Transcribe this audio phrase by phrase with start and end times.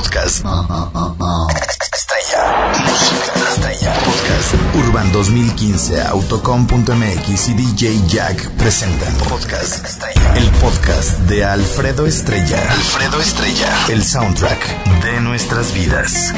[0.00, 0.42] Podcast.
[1.92, 2.72] Estrella.
[2.86, 3.92] Música estrella.
[3.92, 4.54] Podcast.
[4.76, 10.34] Urban 2015, Autocom.mx y DJ Jack presentan Podcast Estrella.
[10.36, 12.62] El podcast de Alfredo Estrella.
[12.70, 13.68] Alfredo Estrella.
[13.90, 16.32] El soundtrack de nuestras vidas.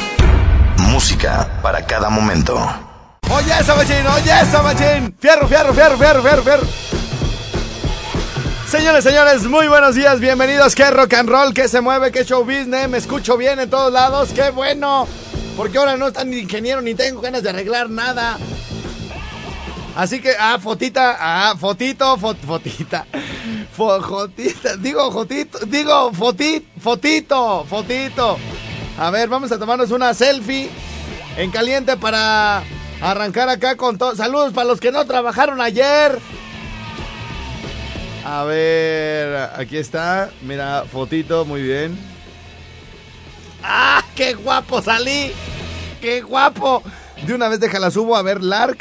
[0.78, 2.58] Música para cada momento.
[3.30, 5.16] Oye esa machín, oye esa machín.
[5.20, 7.01] Fierro, fierro, fierro, fierro, fierro, fierro.
[8.72, 10.74] Señores, señores, muy buenos días, bienvenidos.
[10.74, 12.88] Qué rock and roll, que se mueve, qué show business.
[12.88, 15.06] Me escucho bien en todos lados, qué bueno.
[15.58, 18.38] Porque ahora no está ni ingeniero ni tengo ganas de arreglar nada.
[19.94, 23.06] Así que, ah, fotita, ah, fotito, fot, fotita.
[23.76, 24.26] Fo,
[24.78, 28.38] digo, jotito, digo, fotit, fotito, fotito.
[28.98, 30.70] A ver, vamos a tomarnos una selfie
[31.36, 32.62] en caliente para
[33.02, 34.16] arrancar acá con todo.
[34.16, 36.18] Saludos para los que no trabajaron ayer.
[38.24, 40.30] A ver, aquí está.
[40.42, 41.98] Mira, fotito, muy bien.
[43.62, 45.32] ¡Ah, qué guapo salí!
[46.00, 46.82] ¡Qué guapo!
[47.26, 48.78] De una vez déjala subo a ver Lark.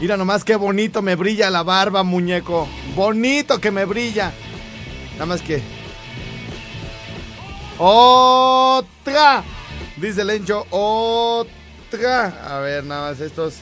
[0.00, 2.68] Mira nomás qué bonito me brilla la barba, muñeco.
[2.94, 4.32] Bonito que me brilla.
[5.14, 5.62] Nada más que.
[7.78, 9.44] ¡Otra!
[9.96, 12.26] Dice el Encho, otra.
[12.48, 13.60] A ver, nada más estos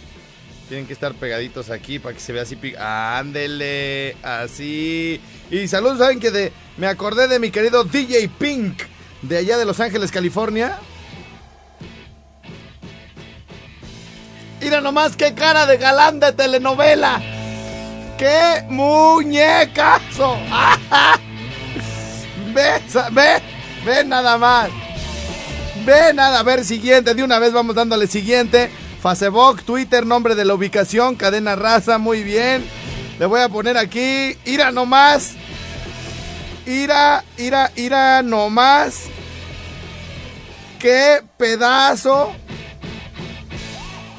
[0.73, 2.56] tienen que estar pegaditos aquí para que se vea así.
[2.78, 5.20] Ándele, así.
[5.51, 8.81] Y saludos, ¿saben que de, me acordé de mi querido DJ Pink
[9.20, 10.79] de allá de Los Ángeles, California?
[14.62, 17.20] Mira nomás qué cara de galán de telenovela.
[18.17, 20.36] ¡Qué muñecazo!
[22.55, 23.42] ve, ve,
[23.84, 24.70] ve nada más.
[25.84, 27.14] Ve nada, a ver, siguiente.
[27.14, 28.70] De una vez vamos dándole siguiente.
[29.03, 32.64] Facebook, Twitter, nombre de la ubicación, cadena raza, muy bien.
[33.19, 35.34] Le voy a poner aquí, ira nomás.
[36.67, 39.06] Ira, ira, ira nomás.
[40.78, 42.33] Qué pedazo.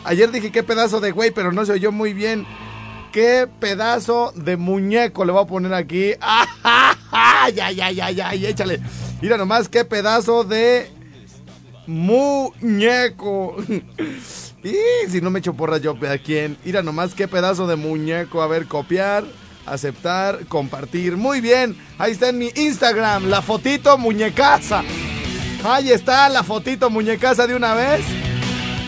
[0.04, 2.46] Ayer dije qué pedazo de güey, pero no se oyó muy bien.
[3.14, 6.12] Qué pedazo de muñeco le voy a poner aquí.
[6.22, 8.36] ¡Ah, ya, ya, ya, ya!
[8.36, 8.82] Y échale.
[9.22, 10.92] Mira nomás qué pedazo de
[11.88, 13.56] muñeco.
[14.64, 16.58] y si no me echo porra yo, ¿a quién?
[16.64, 18.42] Mira nomás qué pedazo de muñeco.
[18.42, 19.26] A ver, copiar,
[19.66, 21.18] aceptar, compartir.
[21.18, 24.84] Muy bien, ahí está en mi Instagram, la fotito muñecaza.
[25.66, 28.06] Ahí está la fotito muñecaza de una vez.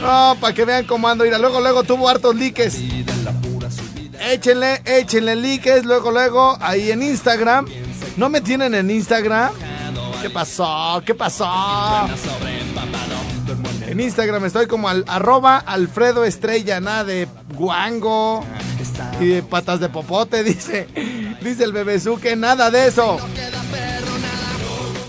[0.01, 1.23] No, para que vean cómo ando.
[1.23, 2.71] Mira, luego, luego tuvo hartos likes.
[4.31, 5.83] Échenle, échenle likes.
[5.83, 7.65] Luego, luego, ahí en Instagram.
[8.17, 9.53] ¿No me tienen en Instagram?
[10.21, 11.01] ¿Qué pasó?
[11.05, 11.45] ¿Qué pasó?
[13.95, 18.43] En Instagram estoy como al, arroba Alfredo Estrella, nada de guango
[19.21, 20.89] y de patas de popote, dice,
[21.41, 23.17] dice el bebezuque, nada de eso.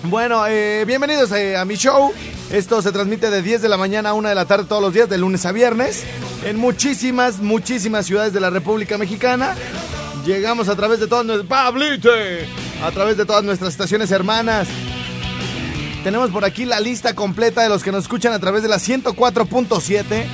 [0.04, 2.12] Bueno, eh, bienvenidos eh, a mi show.
[2.52, 4.94] Esto se transmite de 10 de la mañana a 1 de la tarde todos los
[4.94, 6.04] días, de lunes a viernes,
[6.44, 9.56] en muchísimas, muchísimas ciudades de la República Mexicana.
[10.24, 11.48] Llegamos a través de todas nuestras...
[11.48, 12.46] ¡Pablite!
[12.84, 14.68] A través de todas nuestras estaciones hermanas.
[16.06, 18.76] Tenemos por aquí la lista completa de los que nos escuchan a través de la
[18.76, 20.24] 104.7.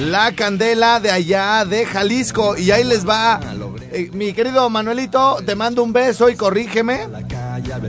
[0.00, 2.56] La Candela de allá de Jalisco.
[2.56, 3.38] Y ahí les va.
[3.92, 7.06] Eh, mi querido Manuelito, te mando un beso y corrígeme.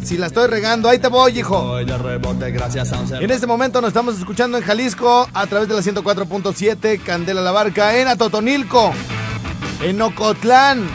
[0.04, 1.80] Si la estoy regando, ahí te voy, hijo.
[1.80, 7.52] En este momento nos estamos escuchando en Jalisco a través de la 104.7, Candela La
[7.52, 8.94] Barca, en Atotonilco,
[9.82, 10.88] en Ocotlán,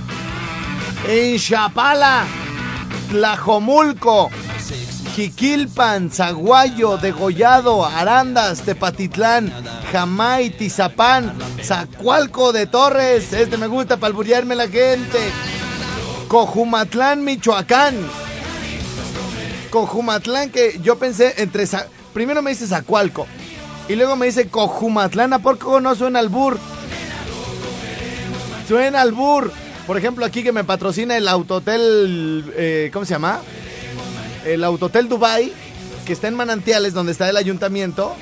[1.09, 2.27] en Chapala,
[3.11, 4.31] Tlajomulco,
[5.17, 9.51] Jiquilpan, Zaguayo, Degollado, Arandas, Tepatitlán,
[9.91, 11.33] Jamay, Tizapán,
[11.63, 13.33] Zacualco de Torres.
[13.33, 15.19] Este me gusta para alburearme la gente.
[16.29, 17.95] Cojumatlán, Michoacán.
[19.71, 21.65] Cojumatlán, que yo pensé entre.
[22.13, 23.27] Primero me dice Zacualco.
[23.89, 25.33] Y luego me dice Cojumatlán.
[25.33, 26.59] ¿A poco no suena albur?
[28.69, 29.51] Suena albur.
[29.87, 32.53] Por ejemplo, aquí que me patrocina el Autotel.
[32.55, 33.41] Eh, ¿Cómo se llama?
[34.47, 35.53] El Autotel Dubai,
[36.07, 38.15] que está en Manantiales, donde está el ayuntamiento.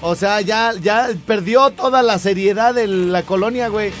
[0.00, 3.92] O sea, ya, ya perdió toda la seriedad de la colonia, güey.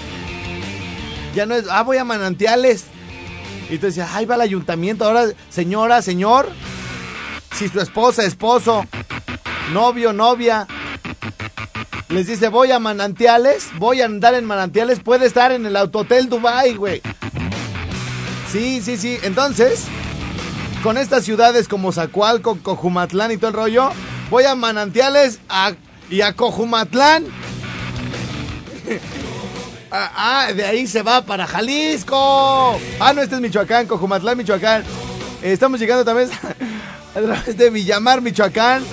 [1.34, 2.84] Ya no es, ah, voy a Manantiales.
[3.70, 5.04] Y tú decías, ahí va el ayuntamiento.
[5.04, 6.50] Ahora, señora, señor,
[7.54, 8.84] si su esposa, esposo,
[9.72, 10.66] novio, novia,
[12.08, 16.28] les dice, voy a Manantiales, voy a andar en Manantiales, puede estar en el Autotel
[16.28, 17.00] Dubai, güey.
[18.50, 19.18] Sí, sí, sí.
[19.22, 19.86] Entonces,
[20.82, 23.90] con estas ciudades como Zacualco, Cojumatlán y todo el rollo,
[24.30, 25.38] voy a Manantiales
[26.10, 27.24] y a Cojumatlán.
[29.92, 32.80] ah, de ahí se va para Jalisco.
[32.98, 34.82] Ah, no, este es Michoacán, Cojumatlán, Michoacán.
[35.42, 36.28] estamos llegando también
[37.14, 38.84] a través de Villamar, Michoacán.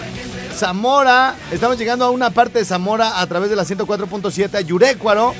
[0.55, 5.33] Zamora, estamos llegando a una parte de Zamora a través de la 104.7 a Yurécuaro,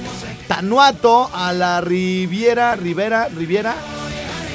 [0.47, 3.75] Tanuato, a la Riviera, Rivera, Riviera,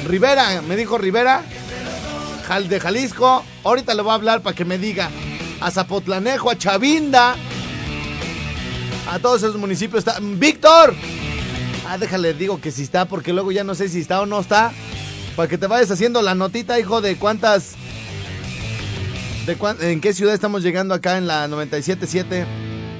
[0.07, 1.43] Rivera, me dijo Rivera,
[2.45, 3.43] de Jalisco.
[3.63, 5.09] Ahorita le voy a hablar para que me diga.
[5.59, 7.35] A Zapotlanejo, a Chavinda,
[9.09, 9.99] a todos esos municipios.
[9.99, 10.19] Está.
[10.21, 10.93] ¡Víctor!
[11.87, 14.39] Ah, déjale, digo que si está, porque luego ya no sé si está o no
[14.39, 14.71] está.
[15.35, 17.75] Para que te vayas haciendo la notita, hijo, de cuántas
[19.45, 19.57] ¿De
[19.91, 22.45] ¿En qué ciudad estamos llegando acá en la 97.7?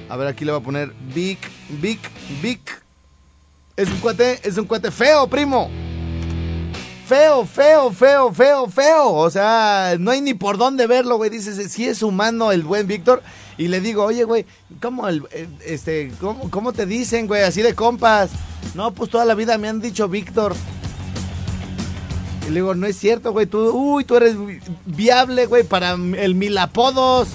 [0.10, 1.40] A ver, aquí le voy a poner Vic,
[1.82, 2.00] Vic,
[2.42, 2.84] Vic.
[3.76, 5.72] Es un cuate, es un cuate feo, primo.
[7.08, 9.14] Feo, feo, feo, feo, feo.
[9.14, 11.30] O sea, no hay ni por dónde verlo, güey.
[11.30, 13.22] Dices, si es humano el buen Víctor.
[13.58, 14.46] Y le digo, oye, güey,
[14.82, 15.08] ¿cómo,
[15.66, 17.44] este, cómo, ¿cómo te dicen, güey?
[17.44, 18.32] Así de compas.
[18.74, 20.56] No, pues toda la vida me han dicho Víctor.
[22.48, 23.46] Y le digo, no es cierto, güey.
[23.46, 24.36] Tú, uy, tú eres
[24.86, 27.30] viable, güey, para el mil apodos.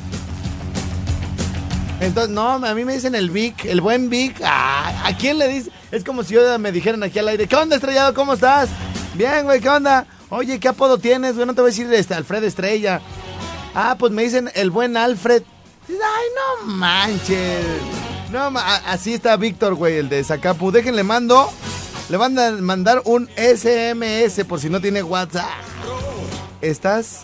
[2.00, 4.40] Entonces, no, a mí me dicen el Vic, el buen Vic.
[4.42, 5.70] Ah, ¿A quién le dice?
[5.92, 8.14] Es como si yo me dijeran aquí al aire, ¿qué onda, estrellado?
[8.14, 8.68] ¿Cómo estás?
[9.14, 10.06] Bien, güey, ¿qué onda?
[10.28, 11.34] Oye, ¿qué apodo tienes?
[11.34, 13.00] Güey, no te voy a decir este, Alfred Estrella.
[13.74, 15.42] Ah, pues me dicen el buen Alfred.
[15.88, 17.64] Ay, no manches.
[18.30, 18.52] No,
[18.86, 20.70] así está Víctor, güey, el de Zacapu.
[20.70, 21.50] Déjenle mando
[22.10, 25.48] le van a mandar un SMS por si no tiene WhatsApp.
[26.60, 27.20] ¿Estás?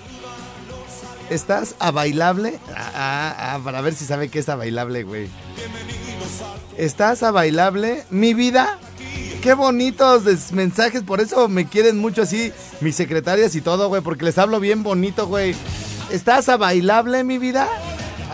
[1.29, 2.61] ¿Estás a bailable?
[2.73, 5.29] Ah, ah, ah, para ver si sabe que es a bailable, güey.
[6.77, 8.05] ¿Estás a bailable?
[8.11, 8.79] Mi vida.
[9.47, 14.25] Qué bonitos mensajes, por eso me quieren mucho así mis secretarias y todo, güey, porque
[14.25, 15.55] les hablo bien bonito, güey.
[16.11, 17.69] ¿Estás a bailable, mi vida?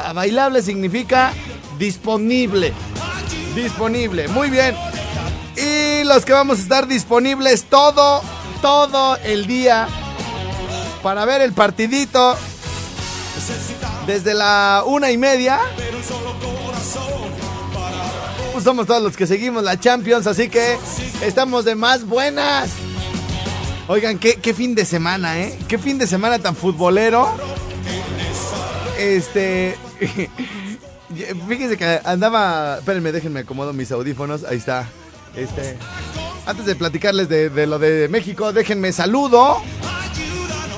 [0.06, 1.34] A bailable significa
[1.78, 2.72] disponible.
[3.54, 4.74] Disponible, muy bien.
[5.54, 8.22] Y los que vamos a estar disponibles todo,
[8.62, 9.88] todo el día
[11.02, 12.38] para ver el partidito
[14.06, 15.60] desde la una y media.
[18.62, 20.78] Somos todos los que seguimos la Champions, así que
[21.24, 22.70] estamos de más buenas.
[23.88, 25.58] Oigan, qué, fin de semana, ¿eh?
[25.66, 27.28] Qué fin de semana tan futbolero.
[28.98, 29.76] Este.
[31.48, 32.78] Fíjense que andaba.
[32.78, 34.44] Espérenme, déjenme acomodo mis audífonos.
[34.44, 34.88] Ahí está.
[35.34, 35.76] Este,
[36.46, 39.60] antes de platicarles de, lo de México, déjenme saludo.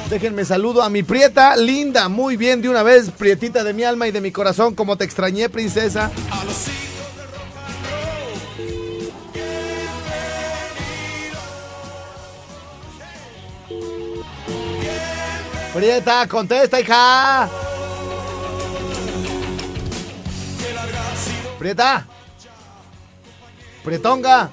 [0.08, 4.06] Déjenme saludo a mi prieta, linda, muy bien de una vez, prietita de mi alma
[4.06, 6.10] y de mi corazón, como te extrañé, princesa.
[15.74, 17.48] Prieta, contesta, hija.
[21.58, 22.06] Prieta.
[23.82, 24.50] Prietonga.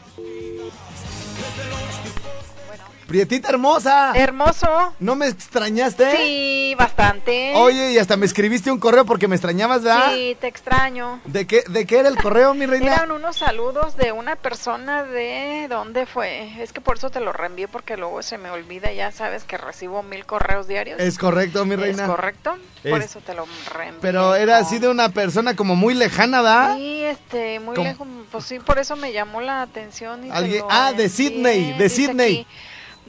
[3.12, 4.14] Prietita hermosa.
[4.16, 4.94] Hermoso.
[5.02, 6.16] ¿No me extrañaste?
[6.16, 7.52] Sí, bastante.
[7.58, 10.14] Oye, y hasta me escribiste un correo porque me extrañabas, ¿verdad?
[10.14, 11.20] Sí, te extraño.
[11.26, 12.94] ¿De qué, de qué era el correo, mi reina?
[12.96, 15.68] Eran unos saludos de una persona de...
[15.70, 16.64] ¿Dónde fue?
[16.64, 18.94] Es que por eso te lo reenvié porque luego se me olvida.
[18.94, 20.98] Ya sabes que recibo mil correos diarios.
[20.98, 22.04] Es correcto, mi reina.
[22.04, 22.56] Es correcto.
[22.90, 24.00] Por eso te lo reenvié.
[24.00, 26.78] Pero era así de una persona como muy lejana, ¿verdad?
[26.78, 28.08] Sí, este, muy lejos.
[28.32, 30.28] Pues sí, por eso me llamó la atención.
[30.28, 30.64] Y ¿Alguien?
[30.70, 32.48] ah, de Sydney, de Sydney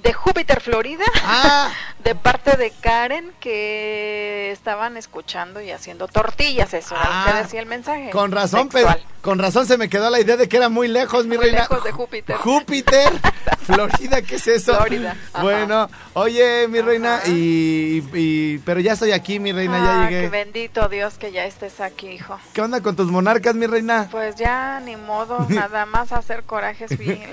[0.02, 1.70] de Júpiter, Florida, ah.
[2.04, 7.40] de parte de Karen, que estaban escuchando y haciendo tortillas, eso ah.
[7.42, 8.10] decía el mensaje.
[8.10, 8.88] Con razón, pero,
[9.20, 11.60] con razón se me quedó la idea de que era muy lejos, mi muy reina.
[11.60, 12.36] lejos de Júpiter.
[12.36, 13.12] Júpiter,
[13.62, 14.74] Florida, ¿qué es eso?
[14.74, 15.16] Florida.
[15.40, 20.28] Bueno, oye, mi reina, y, pero ya estoy aquí, mi reina, ya ah, llegué.
[20.28, 22.38] bendito Dios que ya estés aquí, hijo.
[22.52, 24.08] ¿Qué onda con tus monarcas, mi reina?
[24.10, 27.28] Pues ya, ni modo, nada más hacer corajes, bien,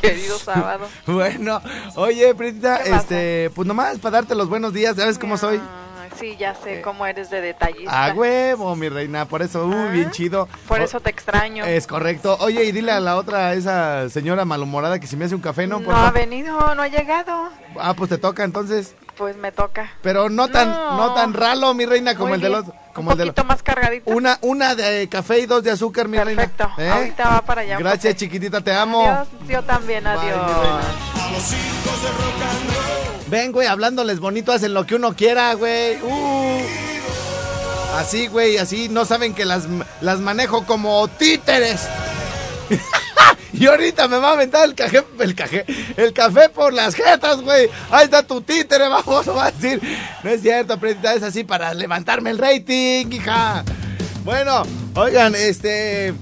[0.00, 0.88] querido sábado.
[1.06, 1.60] Bueno,
[1.96, 5.60] Oye, Pritita, este, pues nomás para darte los buenos días, ¿sabes cómo soy?
[6.18, 8.06] Sí, ya sé eh, cómo eres de detallista.
[8.06, 10.48] A huevo, mi reina, por eso, uh, bien ah, chido.
[10.66, 11.64] Por eso te extraño.
[11.64, 12.36] Es correcto.
[12.40, 15.66] Oye, y dile a la otra, esa señora malhumorada que si me hace un café,
[15.66, 15.80] ¿no?
[15.80, 17.48] no ha venido, no ha llegado.
[17.78, 18.94] Ah, pues te toca entonces.
[19.16, 19.90] Pues me toca.
[20.02, 22.64] Pero no tan, no, tan ralo, mi reina, como el de los...
[23.00, 24.10] Como un poquito más cargadito.
[24.10, 26.42] Una, una de café y dos de azúcar, mi reina.
[26.42, 26.90] Perfecto, ¿Eh?
[26.90, 27.78] ahorita va para allá.
[27.78, 29.08] Gracias, chiquitita, te amo.
[29.08, 30.38] Adiós, yo también, adiós.
[33.28, 35.96] Ven, güey, hablándoles bonito, hacen lo que uno quiera, güey.
[36.02, 36.62] Uh.
[37.96, 39.64] Así, güey, así no saben que las,
[40.00, 41.88] las manejo como títeres.
[43.52, 45.64] y ahorita me va a aventar el café, el café,
[45.96, 47.68] el café por las jetas, güey.
[47.90, 49.80] Ahí está tu títere, vamos, va a decir.
[50.22, 53.64] No es cierto, Prendita, es así para levantarme el rating, hija.
[54.24, 54.62] Bueno,
[54.94, 56.14] oigan, este.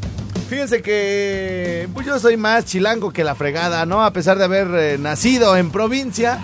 [0.48, 4.02] Fíjense que pues yo soy más chilango que la fregada, ¿no?
[4.02, 6.38] A pesar de haber eh, nacido en provincia,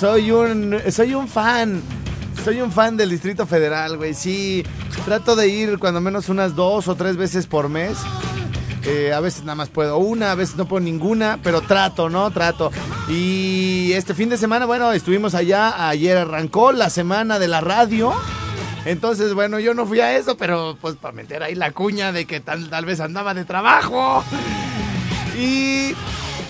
[0.00, 1.80] soy un soy un fan
[2.46, 4.14] soy un fan del Distrito Federal, güey.
[4.14, 4.64] Sí,
[5.04, 7.98] trato de ir cuando menos unas dos o tres veces por mes.
[8.86, 12.30] Eh, a veces nada más puedo una, a veces no puedo ninguna, pero trato, ¿no?
[12.30, 12.70] Trato.
[13.08, 15.88] Y este fin de semana, bueno, estuvimos allá.
[15.88, 18.12] Ayer arrancó la semana de la radio.
[18.84, 22.24] Entonces, bueno, yo no fui a eso, pero pues para meter ahí la cuña de
[22.26, 24.24] que tal, tal vez andaba de trabajo.
[25.38, 25.94] Y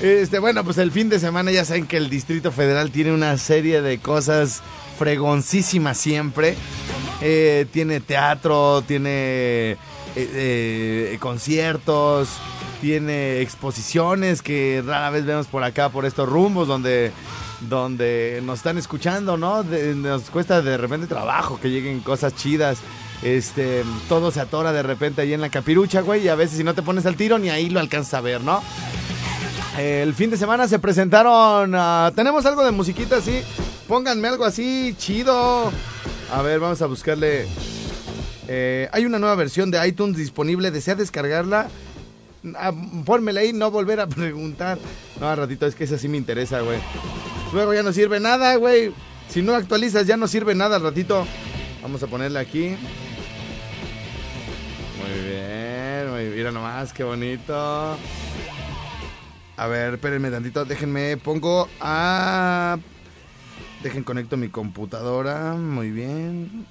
[0.01, 3.37] este, bueno, pues el fin de semana ya saben que el Distrito Federal tiene una
[3.37, 4.63] serie de cosas
[4.97, 6.55] fregoncísimas siempre.
[7.21, 9.77] Eh, tiene teatro, tiene
[10.17, 12.31] eh, eh, conciertos,
[12.81, 17.13] tiene exposiciones que rara vez vemos por acá, por estos rumbos donde,
[17.61, 19.63] donde nos están escuchando, ¿no?
[19.63, 22.79] nos cuesta de repente trabajo que lleguen cosas chidas.
[23.23, 26.65] Este, todo se atora de repente ahí en la capirucha, güey, y a veces si
[26.65, 28.63] no te pones al tiro ni ahí lo alcanzas a ver, ¿no?
[29.79, 31.75] El fin de semana se presentaron.
[31.75, 33.43] Ah, tenemos algo de musiquita así.
[33.87, 35.71] Pónganme algo así, chido.
[36.33, 37.47] A ver, vamos a buscarle.
[38.49, 40.71] Eh, hay una nueva versión de iTunes disponible.
[40.71, 41.69] ¿Desea descargarla?
[42.55, 42.73] Ah,
[43.39, 44.79] ahí, no volver a preguntar.
[45.21, 46.79] No, ratito, es que esa sí me interesa, güey.
[47.53, 48.93] Luego ya no sirve nada, güey.
[49.29, 51.27] Si no actualizas, ya no sirve nada ratito.
[51.83, 52.77] Vamos a ponerle aquí.
[55.01, 56.37] Muy bien, muy.
[56.37, 57.97] Mira nomás, qué bonito.
[59.57, 60.65] A ver, espérenme tantito.
[60.65, 62.79] Déjenme, pongo a.
[63.83, 65.55] Dejen conecto mi computadora.
[65.55, 66.67] Muy bien.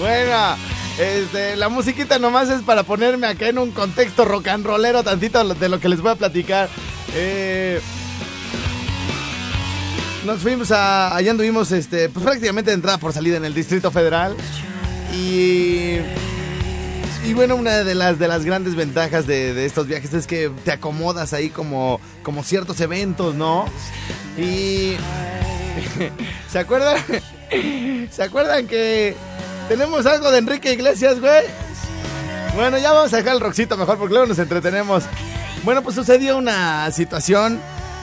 [0.00, 0.56] Bueno,
[0.98, 5.42] este, la musiquita nomás es para ponerme acá en un contexto rock and rollero tantito
[5.54, 6.68] de lo que les voy a platicar.
[7.14, 7.80] Eh,
[10.24, 11.14] nos fuimos a.
[11.16, 14.36] Allá anduvimos este, pues prácticamente de entrada por salida en el Distrito Federal.
[15.14, 15.96] Y.
[17.26, 20.72] Y bueno, una de las, de las grandes ventajas de, estos viajes es que te
[20.72, 23.66] acomodas ahí como, como ciertos eventos, ¿no?
[24.38, 24.96] Y.
[26.50, 26.96] ¿Se acuerdan?
[28.10, 29.14] ¿Se acuerdan que
[29.70, 31.44] tenemos algo de Enrique Iglesias, güey?
[32.56, 35.04] Bueno, ya vamos a dejar el roxito mejor porque luego nos entretenemos.
[35.62, 37.60] Bueno, pues sucedió una situación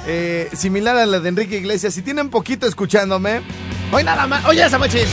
[0.07, 1.93] eh, similar a la de Enrique Iglesias.
[1.93, 3.41] Si tienen poquito escuchándome,
[3.91, 5.03] hoy nada más, oye esa machín.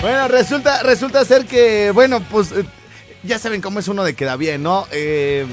[0.00, 2.64] Bueno, resulta, resulta ser que, bueno, pues eh,
[3.22, 4.86] ya saben cómo es uno de queda bien, ¿no?
[4.92, 5.46] Eh,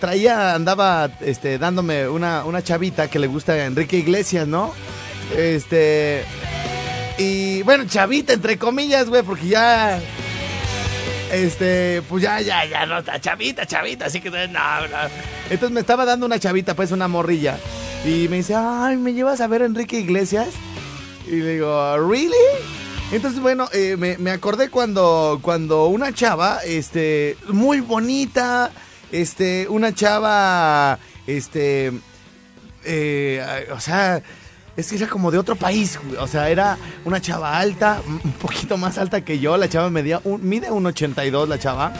[0.00, 4.72] traía, andaba este, dándome una, una chavita que le gusta a Enrique Iglesias, ¿no?
[5.36, 6.24] Este.
[7.18, 10.00] Y bueno, chavita, entre comillas, güey, porque ya
[11.32, 14.96] este, pues ya, ya, ya, no, chavita, chavita, así que no, no.
[15.50, 17.58] Entonces me estaba dando una chavita, pues una morrilla.
[18.04, 20.48] Y me dice, ay, ¿me llevas a ver Enrique Iglesias?
[21.26, 22.32] Y le digo, ¿really?
[23.12, 28.70] Entonces, bueno, eh, me, acordé cuando, cuando una chava, este, muy bonita,
[29.12, 31.92] este, una chava, este,
[32.84, 34.22] eh, o sea,
[34.78, 38.76] es que era como de otro país, o sea, era una chava alta, un poquito
[38.76, 41.92] más alta que yo, la chava medía un, mide un 82 la chava,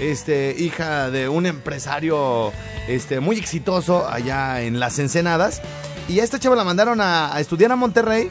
[0.00, 2.52] este, hija de un empresario
[2.86, 5.60] este, muy exitoso allá en las Ensenadas,
[6.08, 8.28] y a esta chava la mandaron a, estudiar a Monterrey,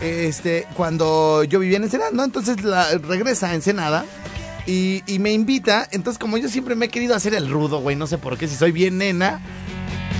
[0.00, 2.24] este, cuando yo vivía en Ensenada, ¿no?
[2.24, 4.06] Entonces la, regresa a Ensenada,
[4.64, 7.96] y, y, me invita, entonces como yo siempre me he querido hacer el rudo, güey,
[7.96, 9.42] no sé por qué, si soy bien nena,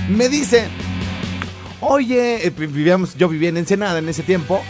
[0.09, 0.67] me dice,
[1.87, 4.61] oye, eh, vivíamos, yo vivía en Ensenada en ese tiempo,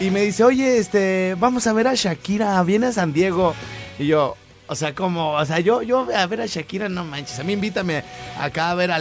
[0.00, 3.54] y me dice, oye, este, vamos a ver a Shakira, viene a San Diego.
[3.98, 4.36] Y yo,
[4.66, 7.52] o sea, como, o sea, yo, yo a ver a Shakira, no manches, a mí
[7.52, 8.02] invítame
[8.38, 8.96] acá a ver a,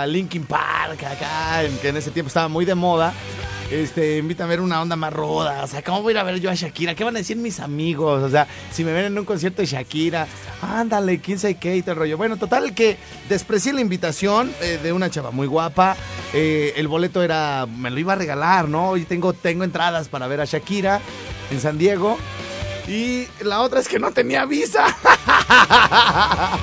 [0.00, 3.12] a Linkin Park, acá, que en ese tiempo estaba muy de moda
[3.70, 5.64] este, invita a ver una onda más ruda.
[5.64, 6.94] O sea, ¿cómo voy a ir a ver yo a Shakira?
[6.94, 8.22] ¿Qué van a decir mis amigos?
[8.22, 10.26] O sea, si me ven en un concierto de Shakira,
[10.62, 12.16] ándale, quién sabe qué y todo el rollo.
[12.16, 12.96] Bueno, total que
[13.28, 15.96] desprecié la invitación eh, de una chava muy guapa.
[16.32, 18.96] Eh, el boleto era, me lo iba a regalar, ¿no?
[18.96, 21.00] Y tengo, tengo entradas para ver a Shakira
[21.50, 22.18] en San Diego.
[22.88, 24.86] Y la otra es que no tenía visa.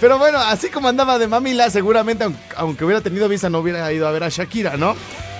[0.00, 4.06] Pero bueno, así como andaba de mamila, seguramente, aunque hubiera tenido visa, no hubiera ido
[4.06, 4.94] a ver a Shakira, ¿no?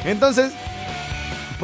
[0.04, 0.52] Entonces,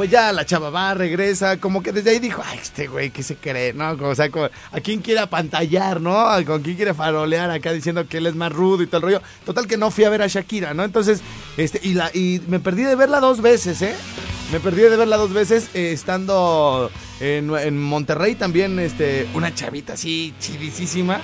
[0.01, 3.21] pues ya la chava va, regresa, como que desde ahí dijo, ay, este güey, ¿qué
[3.21, 3.71] se cree?
[3.71, 3.91] ¿No?
[3.91, 4.31] o sea,
[4.71, 6.25] ¿a quién quiere apantallar, no?
[6.43, 9.21] ¿Con quién quiere farolear acá diciendo que él es más rudo y todo el rollo?
[9.45, 10.83] Total que no fui a ver a Shakira, ¿no?
[10.83, 11.21] Entonces,
[11.55, 13.93] este, y, la, y me perdí de verla dos veces, ¿eh?
[14.51, 16.89] Me perdí de verla dos veces eh, estando
[17.19, 21.21] en, en, Monterrey también, este, una chavita así, chidisísima.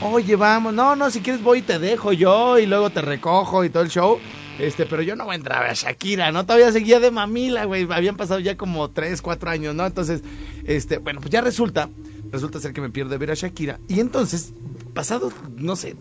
[0.00, 3.66] Oye, vamos, no, no, si quieres voy y te dejo yo y luego te recojo
[3.66, 4.18] y todo el show.
[4.58, 6.46] Este, pero yo no voy a entrar a Shakira, ¿no?
[6.46, 7.86] Todavía seguía de mamila, güey.
[7.90, 9.84] Habían pasado ya como 3, 4 años, ¿no?
[9.84, 10.22] Entonces,
[10.64, 11.88] este, bueno, pues ya resulta,
[12.30, 13.80] resulta ser que me pierdo de ver a Shakira.
[13.88, 14.52] Y entonces,
[14.94, 15.96] pasado, no sé,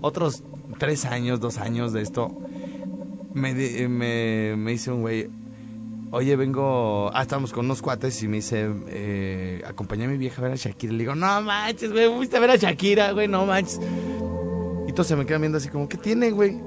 [0.00, 0.42] otros
[0.78, 2.36] 3 años, 2 años de esto,
[3.32, 5.30] me, me, me dice un güey,
[6.10, 10.40] oye, vengo, ah, estábamos con unos cuates y me dice, eh, acompañé a mi vieja
[10.40, 10.92] a ver a Shakira.
[10.92, 13.80] Le digo, no manches, güey, fuiste a ver a Shakira, güey, no manches.
[14.86, 16.60] Y se me quedan viendo así como, ¿qué tiene, güey?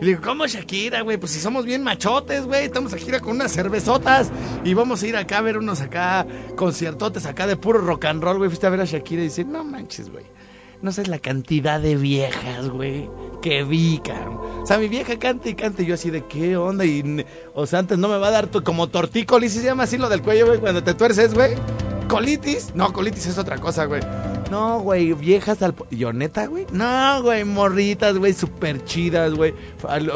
[0.00, 1.18] Y le digo, ¿cómo Shakira, güey?
[1.18, 2.64] Pues si somos bien machotes, güey.
[2.64, 4.30] Estamos aquí con unas cervezotas.
[4.64, 6.26] Y vamos a ir acá a ver unos acá
[6.56, 8.48] conciertotes acá de puro rock and roll, güey.
[8.48, 10.24] Fuiste a ver a Shakira y dice, no manches, güey.
[10.82, 13.10] No sabes la cantidad de viejas, güey,
[13.42, 14.38] que vi, cabrón.
[14.62, 16.86] O sea, mi vieja canta y canta y yo así de qué onda.
[16.86, 20.08] Y, o sea, antes no me va a dar como tortícolis, se llama así lo
[20.08, 21.52] del cuello, güey, cuando te tuerces, güey.
[22.08, 22.74] Colitis.
[22.74, 24.00] No, colitis es otra cosa, güey.
[24.50, 25.74] No, güey, viejas al...
[25.90, 26.66] Yo, neta, güey.
[26.72, 29.54] No, güey, morritas, güey, súper chidas, güey.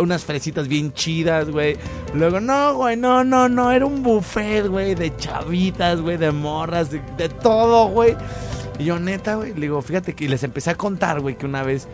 [0.00, 1.76] Unas fresitas bien chidas, güey.
[2.14, 3.70] Luego, no, güey, no, no, no.
[3.70, 8.16] Era un buffet, güey, de chavitas, güey, de morras, de, todo, güey.
[8.78, 11.62] Y yo, neta, güey, le digo, fíjate que les empecé a contar, güey, que una
[11.62, 11.86] vez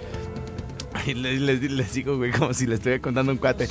[1.06, 3.68] y les, digo, güey, como si les estuviera contando un cuate.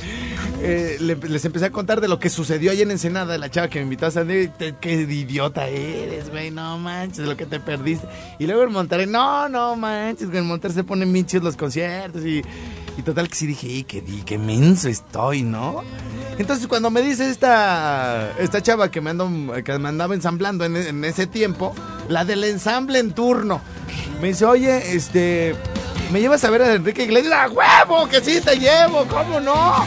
[0.62, 3.80] Eh, les empecé a contar de lo que sucedió ahí en Ensenada, la chava que
[3.80, 4.52] me invitó a salir.
[4.80, 8.08] Qué idiota eres, güey, no manches, lo que te perdiste.
[8.40, 12.26] Y luego en Monterrey, no, no manches, güey, en Monterrey se ponen minchos los conciertos.
[12.26, 12.42] Y,
[12.98, 15.84] y total que sí dije, qué, qué menso estoy, ¿no?
[16.38, 19.30] Entonces cuando me dice esta, esta chava que me, ando,
[19.64, 21.76] que me andaba ensamblando en, en ese tiempo,
[22.08, 23.60] la del ensamble en turno,
[24.22, 25.56] me dice, oye, este
[26.12, 27.34] ¿Me llevas a ver a Enrique Iglesias?
[27.34, 28.08] ¡A huevo!
[28.10, 29.06] ¡Que sí te llevo!
[29.06, 29.86] ¿Cómo no?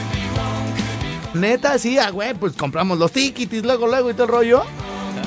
[1.35, 2.41] Neta, sí, a huevo.
[2.41, 4.63] Pues compramos los tiquitis luego, luego y todo el rollo.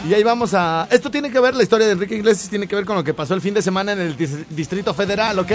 [0.07, 0.87] Y ahí vamos a...
[0.91, 3.13] Esto tiene que ver, la historia de Enrique Iglesias tiene que ver con lo que
[3.13, 4.15] pasó el fin de semana en el
[4.49, 5.51] Distrito Federal, ¿ok?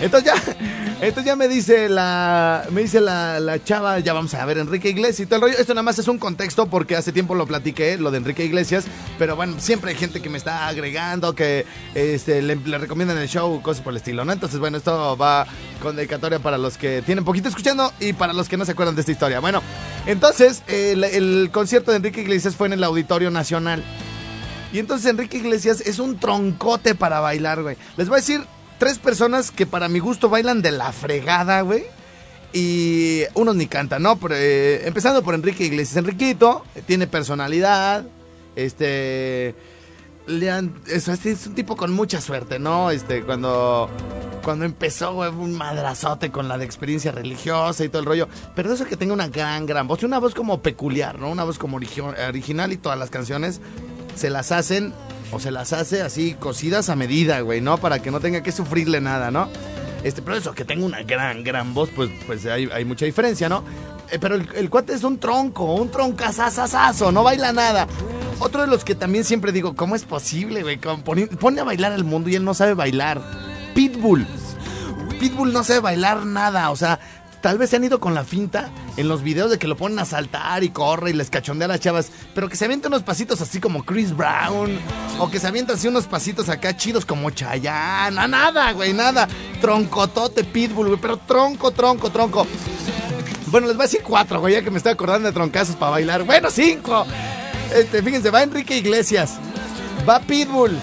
[0.00, 0.56] Entonces ya,
[1.00, 4.88] entonces ya me dice la, me dice la, la, chava, ya vamos a ver Enrique
[4.88, 5.58] Iglesias y todo el rollo.
[5.58, 8.86] Esto nada más es un contexto porque hace tiempo lo platiqué, lo de Enrique Iglesias,
[9.18, 13.60] pero bueno, siempre hay gente que me está agregando, que este, le, recomiendan el show,
[13.60, 14.32] cosas por el estilo, ¿no?
[14.32, 15.46] Entonces, bueno, esto va
[15.82, 18.94] con dedicatoria para los que tienen poquito escuchando y para los que no se acuerdan
[18.94, 19.40] de esta historia.
[19.40, 19.62] Bueno,
[20.06, 23.84] entonces, el, el concierto de Enrique Iglesias fue en el Auditorio Nacional.
[24.72, 27.76] Y entonces Enrique Iglesias es un troncote para bailar, güey.
[27.96, 28.42] Les voy a decir
[28.78, 31.84] tres personas que para mi gusto bailan de la fregada, güey.
[32.52, 34.18] Y unos ni cantan, ¿no?
[34.30, 35.96] Eh, empezando por Enrique Iglesias.
[35.96, 38.04] Enriquito eh, tiene personalidad.
[38.54, 39.54] Este.
[40.28, 42.90] es, un tipo con mucha suerte, ¿no?
[42.90, 43.90] Este, cuando.
[44.42, 48.28] Cuando empezó, güey, un madrazote con la de experiencia religiosa y todo el rollo.
[48.54, 50.02] Pero eso que tenga una gran, gran voz.
[50.02, 51.30] Y una voz como peculiar, ¿no?
[51.30, 53.60] Una voz como original y todas las canciones
[54.14, 54.94] se las hacen
[55.32, 57.78] o se las hace así cocidas a medida, güey, ¿no?
[57.78, 59.48] Para que no tenga que sufrirle nada, ¿no?
[60.04, 63.64] Este, pero eso, que tenga una gran, gran voz, pues, pues hay, mucha diferencia, ¿no?
[64.10, 67.88] Eh, pero el, cuate es un tronco, un troncazazazazo, no baila nada.
[68.38, 70.78] Otro de los que también siempre digo, ¿cómo es posible, güey?
[70.78, 73.20] Pone, pone a bailar al mundo y él no sabe bailar.
[73.74, 74.26] Pitbull.
[75.18, 77.00] Pitbull no sabe bailar nada, o sea,
[77.40, 79.98] Tal vez se han ido con la finta en los videos de que lo ponen
[79.98, 83.02] a saltar y corre y les cachondea a las chavas, pero que se avienta unos
[83.02, 84.78] pasitos así como Chris Brown,
[85.18, 89.28] o que se avienta así unos pasitos acá chidos como Chayanne, nada, güey, nada.
[89.60, 92.46] Troncotote Pitbull, güey, pero tronco, tronco, tronco.
[93.46, 95.92] Bueno, les voy a decir cuatro, güey, ya que me estoy acordando de troncazos para
[95.92, 96.24] bailar.
[96.24, 97.06] Bueno, cinco.
[97.74, 99.34] Este, fíjense, va Enrique Iglesias,
[100.08, 100.76] va Pitbull,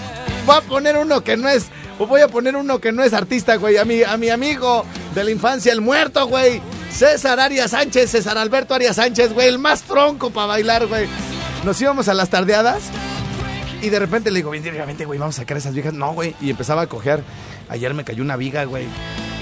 [0.46, 1.66] voy a poner uno que no es,
[1.98, 5.24] voy a poner uno que no es artista, güey, a mi, a mi amigo de
[5.24, 6.60] la infancia, el muerto, güey.
[6.90, 11.06] César Arias Sánchez, César Alberto Arias Sánchez, güey, el más tronco para bailar, güey.
[11.64, 12.82] Nos íbamos a las tardeadas
[13.82, 15.92] y de repente le digo, bien, directamente, güey, vamos a sacar esas viejas.
[15.92, 17.22] No, güey, y empezaba a coger.
[17.68, 18.86] Ayer me cayó una viga, güey.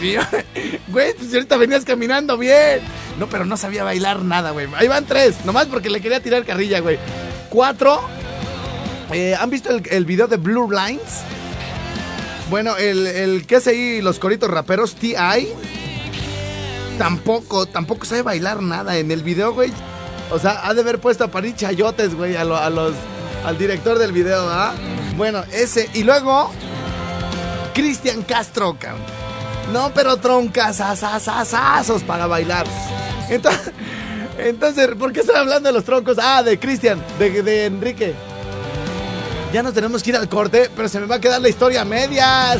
[0.88, 2.80] güey, pues ahorita venías caminando bien.
[3.18, 4.66] No, pero no sabía bailar nada, güey.
[4.76, 6.98] Ahí van tres, nomás porque le quería tirar carrilla, güey.
[7.50, 8.00] Cuatro.
[9.12, 11.22] Eh, ¿Han visto el video de Blue Lines?
[12.52, 15.48] Bueno, el, el que hace ahí los coritos raperos, T.I.
[16.98, 19.72] Tampoco, tampoco sabe bailar nada en el video, güey.
[20.30, 22.94] O sea, ha de haber puesto a parir chayotes, güey, a, los,
[23.46, 24.74] al director del video, ¿ah?
[25.16, 25.88] Bueno, ese.
[25.94, 26.50] Y luego,
[27.72, 29.00] Cristian Castro, cabrón.
[29.72, 32.66] No, pero troncas, asasasazos para bailar.
[33.30, 33.72] Entonces,
[34.38, 36.18] entonces, ¿por qué estoy hablando de los troncos?
[36.20, 38.14] Ah, de Cristian, de, de Enrique.
[39.52, 41.82] Ya nos tenemos que ir al corte, pero se me va a quedar la historia
[41.82, 42.58] a medias.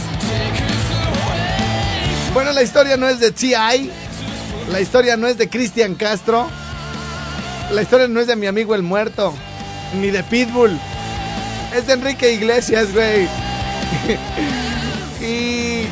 [2.35, 3.91] Bueno, la historia no es de T.I.
[4.71, 6.49] La historia no es de Cristian Castro.
[7.73, 9.33] La historia no es de mi amigo el muerto.
[10.01, 10.79] Ni de Pitbull.
[11.75, 13.27] Es de Enrique Iglesias, güey.
[15.27, 15.87] y,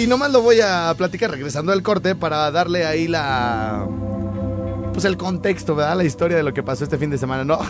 [0.00, 3.88] Y nomás lo voy a platicar regresando al corte para darle ahí la
[4.98, 5.96] pues el contexto, ¿verdad?
[5.96, 7.44] La historia de lo que pasó este fin de semana.
[7.44, 7.60] No,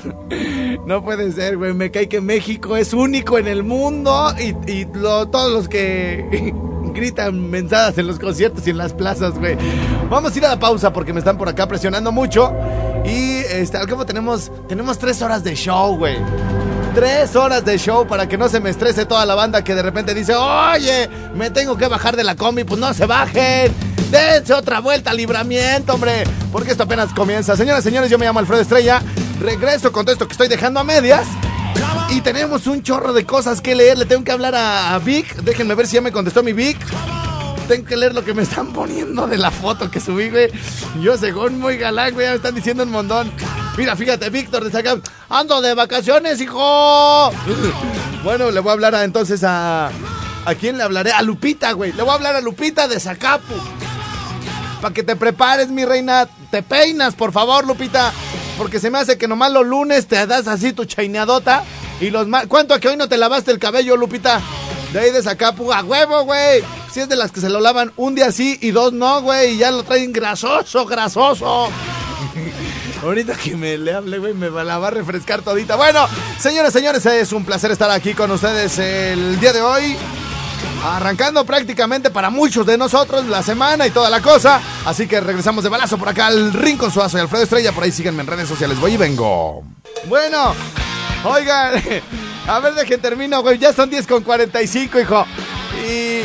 [0.87, 1.75] no puede ser, güey.
[1.75, 4.33] Me cae que México es único en el mundo
[4.67, 6.55] y, todos los que
[6.95, 9.59] gritan mensadas en los conciertos y en las plazas, güey.
[10.09, 12.51] Vamos a ir a la pausa porque me están por acá presionando mucho.
[13.05, 16.17] Y este, al cabo tenemos, tenemos tres horas de show, güey.
[16.95, 19.83] Tres horas de show para que no se me estrese toda la banda que de
[19.83, 23.88] repente dice, oye, me tengo que bajar de la combi, pues no se bajen.
[24.11, 26.25] Dense otra vuelta libramiento, hombre.
[26.51, 27.57] Porque esto apenas comienza.
[27.57, 29.03] Señoras y señores, yo me llamo Alfredo Estrella.
[29.41, 31.27] Regreso con todo esto que estoy dejando a medias.
[32.11, 33.99] Y tenemos un chorro de cosas que leer.
[33.99, 35.35] Le tengo que hablar a, Vic.
[35.43, 36.79] Déjenme ver si ya me contestó mi Vic.
[37.69, 40.51] Tengo que leer lo que me están poniendo de la foto que subí, güey.
[41.03, 43.31] Yo, según muy galán, güey, ya me están diciendo un montón.
[43.77, 44.97] Mira, fíjate, Víctor, de acá.
[45.29, 47.31] Ando de vacaciones, hijo.
[48.25, 49.91] bueno, le voy a hablar entonces a.
[50.47, 51.13] ¿A quién le hablaré?
[51.13, 51.93] A Lupita, güey.
[51.93, 53.53] Le voy a hablar a Lupita de Zacapu.
[54.81, 56.29] Para que te prepares, mi reina.
[56.51, 58.13] Te peinas, por favor, Lupita.
[58.57, 61.65] Porque se me hace que nomás los lunes te das así tu chaineadota.
[62.01, 62.47] Y los más.
[62.47, 64.41] ¿Cuánto que hoy no te lavaste el cabello, Lupita?
[64.93, 66.63] De ahí de Zacapu, a huevo, güey.
[66.93, 69.55] Si es de las que se lo lavan un día sí y dos no, güey.
[69.55, 71.69] Y ya lo traen grasoso, grasoso.
[73.03, 75.77] Ahorita que me le hable, güey, me la va a refrescar todita.
[75.77, 76.07] Bueno,
[76.39, 79.97] señores, señores, es un placer estar aquí con ustedes el día de hoy.
[80.85, 84.61] Arrancando prácticamente para muchos de nosotros la semana y toda la cosa.
[84.85, 87.73] Así que regresamos de balazo por acá al Rincón Suazo y Alfredo Estrella.
[87.73, 88.79] Por ahí síganme en redes sociales.
[88.79, 89.65] Voy y vengo.
[90.07, 90.55] Bueno,
[91.25, 91.83] oigan,
[92.47, 93.59] a ver de qué termino, güey.
[93.59, 95.27] Ya son 10 con 45, hijo.
[95.87, 96.23] Y.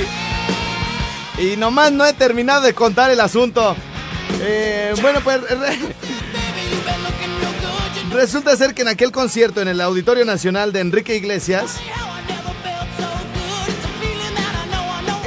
[1.41, 3.75] Y nomás no he terminado de contar el asunto.
[4.39, 5.39] Eh, bueno, pues.
[8.11, 11.77] Resulta ser que en aquel concierto en el Auditorio Nacional de Enrique Iglesias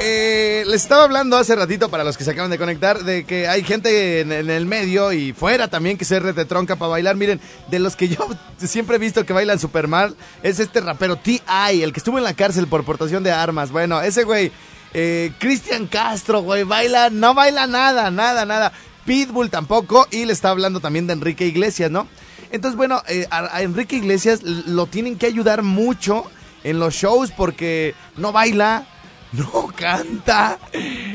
[0.09, 3.49] Eh, les estaba hablando hace ratito para los que se acaban de conectar de que
[3.49, 7.17] hay gente en, el medio y fuera también que se rete tronca para bailar.
[7.17, 8.25] Miren, de los que yo
[8.57, 12.23] siempre he visto que bailan super mal es este rapero T.I., el que estuvo en
[12.23, 13.69] la cárcel por portación de armas.
[13.69, 14.49] Bueno, ese güey,
[14.93, 18.71] eh, Cristian Castro, güey, baila, no baila nada, nada, nada.
[19.03, 22.07] Pitbull tampoco y le está hablando también de Enrique Iglesias, ¿no?
[22.49, 26.23] Entonces, bueno, eh, a Enrique Iglesias lo tienen que ayudar mucho
[26.63, 28.87] en los shows porque no baila
[29.33, 30.57] no canta.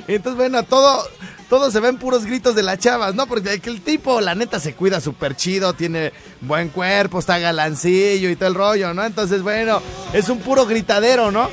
[0.06, 1.02] Entonces, bueno, todo,
[1.48, 3.26] todo se ven puros gritos de las chavas, ¿no?
[3.26, 8.36] Porque el tipo, la neta, se cuida súper chido, tiene buen cuerpo, está galancillo y
[8.36, 9.04] todo el rollo, ¿no?
[9.04, 9.80] Entonces, bueno,
[10.12, 11.48] es un puro gritadero, ¿no?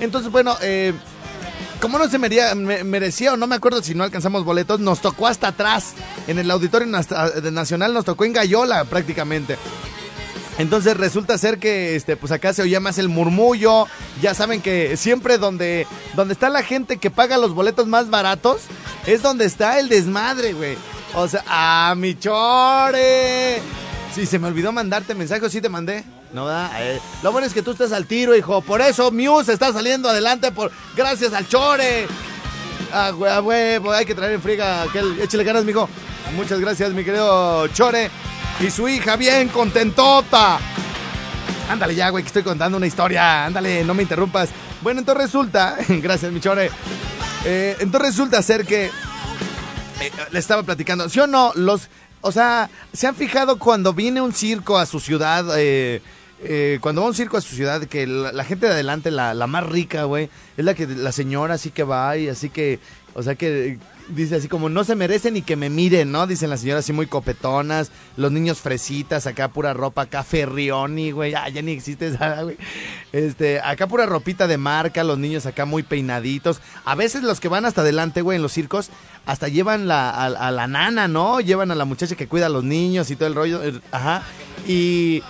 [0.00, 0.92] Entonces, bueno, eh,
[1.80, 5.48] como no se merecía, o no me acuerdo si no alcanzamos boletos, nos tocó hasta
[5.48, 5.92] atrás.
[6.26, 9.58] En el Auditorio Nacional nos tocó en Gallola prácticamente.
[10.58, 13.86] Entonces resulta ser que este, pues acá se oía más el murmullo.
[14.22, 18.62] Ya saben que siempre donde, donde está la gente que paga los boletos más baratos,
[19.06, 20.76] es donde está el desmadre, güey.
[21.14, 23.60] O sea, ¡ah, mi chore!
[24.14, 26.04] Sí, se me olvidó mandarte mensaje, sí te mandé.
[26.32, 26.70] No da.
[26.80, 28.60] Eh, lo bueno es que tú estás al tiro, hijo.
[28.60, 32.06] Por eso Muse está saliendo adelante por gracias al chore.
[32.92, 35.20] Ah, güey, hay que traer en friga aquel.
[35.20, 35.88] Échale ganas, mijo.
[36.36, 38.10] Muchas gracias, mi querido Chore
[38.60, 40.58] y su hija bien contentota.
[41.68, 43.46] Ándale ya, güey, que estoy contando una historia.
[43.46, 44.50] Ándale, no me interrumpas.
[44.82, 46.70] Bueno, entonces resulta, gracias, Michore.
[47.44, 51.52] Eh, entonces resulta ser que eh, le estaba platicando, ¿sí o no?
[51.54, 51.88] Los,
[52.20, 55.46] o sea, ¿se han fijado cuando viene un circo a su ciudad?
[55.56, 56.00] Eh,
[56.80, 59.64] cuando va un circo a su ciudad, que la, gente de adelante, la, la más
[59.64, 62.80] rica, güey, es la que la señora así que va y así que,
[63.14, 66.26] o sea que dice así como no se merecen ni que me miren, ¿no?
[66.26, 71.32] Dicen las señoras así muy copetonas, los niños fresitas, acá pura ropa, acá ferrioni, güey,
[71.32, 72.56] ya ni existe esa, güey.
[73.12, 76.60] Este, acá pura ropita de marca, los niños acá muy peinaditos.
[76.84, 78.90] A veces los que van hasta adelante, güey, en los circos,
[79.26, 81.40] hasta llevan la, a, la nana, ¿no?
[81.40, 84.22] Llevan a la muchacha que cuida a los niños y todo el rollo, eh, ajá.
[84.66, 85.22] Y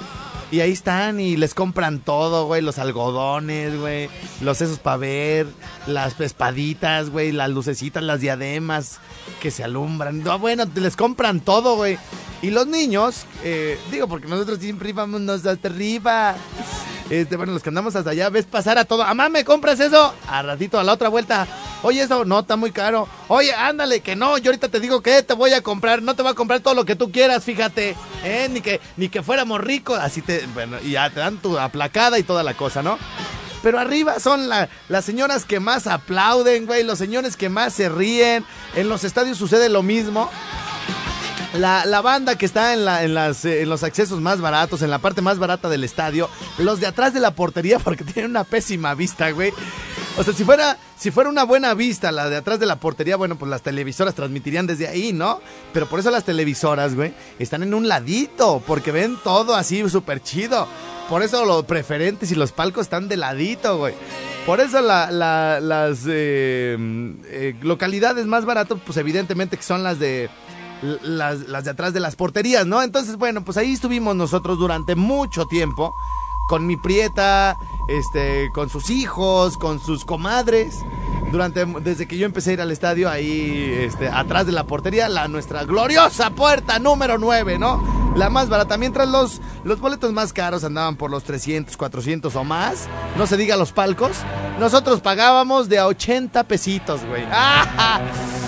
[0.54, 4.08] y ahí están y les compran todo, güey, los algodones, güey,
[4.40, 5.48] los esos para ver,
[5.88, 9.00] las espaditas, güey, las lucecitas, las diademas
[9.42, 10.22] que se alumbran.
[10.22, 11.98] No, bueno, les compran todo, güey.
[12.40, 16.36] Y los niños, eh, digo, porque nosotros siempre íbamos hasta arriba.
[17.10, 19.02] Este, bueno, los que andamos hasta allá, ves pasar a todo.
[19.02, 20.14] Amá, ¿me compras eso?
[20.26, 21.46] A ratito, a la otra vuelta.
[21.82, 23.06] Oye, eso no, está muy caro.
[23.28, 26.00] Oye, ándale, que no, yo ahorita te digo que te voy a comprar.
[26.02, 27.94] No te voy a comprar todo lo que tú quieras, fíjate.
[28.24, 28.48] ¿eh?
[28.50, 29.98] Ni, que, ni que fuéramos ricos.
[29.98, 32.98] Así te, bueno, y ya te dan tu aplacada y toda la cosa, ¿no?
[33.62, 38.44] Pero arriba son las señoras que más aplauden, güey, los señores que más se ríen.
[38.76, 40.30] En los estadios sucede lo mismo.
[41.54, 44.90] La, banda que está en, la, en, las, eh, en los accesos más baratos, en
[44.90, 48.44] la parte más barata del estadio, los de atrás de la portería, porque tienen una
[48.44, 49.52] pésima vista, güey.
[50.16, 53.16] O sea, si fuera, si fuera una buena vista la de atrás de la portería,
[53.16, 55.40] bueno, pues las televisoras transmitirían desde ahí, ¿no?
[55.72, 60.22] Pero por eso las televisoras, güey, están en un ladito, porque ven todo así súper
[60.22, 60.68] chido.
[61.08, 63.94] Por eso los preferentes y los palcos están de ladito, güey.
[64.46, 66.76] Por eso las eh,
[67.26, 70.28] eh, localidades más baratas, pues evidentemente que son las de
[71.02, 72.82] las, las de atrás de las porterías, ¿no?
[72.82, 75.94] Entonces, bueno, pues ahí estuvimos nosotros durante mucho tiempo
[76.46, 80.80] con mi prieta, este, con sus hijos, con sus comadres.
[81.32, 85.08] Durante, desde que yo empecé a ir al estadio, ahí, este, atrás de la portería,
[85.08, 88.12] la nuestra gloriosa puerta número 9, ¿no?
[88.14, 88.76] La más barata.
[88.76, 92.88] Mientras los, los boletos más caros andaban por los 300, 400 o más.
[93.16, 94.18] No se diga los palcos.
[94.60, 97.24] Nosotros pagábamos de a 80 pesitos, güey.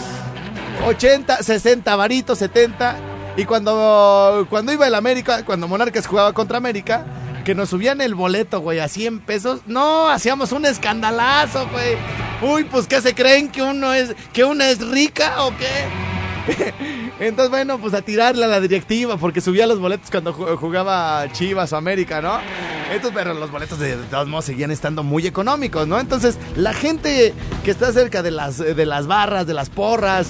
[0.84, 2.96] 80, 60 varitos, 70.
[3.36, 7.04] Y cuando, cuando iba el América, cuando Monarcas jugaba contra América,
[7.44, 9.60] que nos subían el boleto, güey, a 100 pesos.
[9.66, 11.96] No, hacíamos un escandalazo, güey.
[12.42, 16.15] Uy, pues ¿qué se creen que uno es que una es rica o qué?
[17.20, 21.72] Entonces, bueno, pues a tirarle a la directiva porque subía los boletos cuando jugaba Chivas
[21.72, 22.38] o América, ¿no?
[22.90, 25.98] Entonces, pero los boletos de, todos modos seguían estando muy económicos, ¿no?
[25.98, 30.28] Entonces, la gente que está cerca de las, de las barras, de las porras,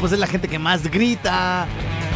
[0.00, 1.66] pues es la gente que más grita,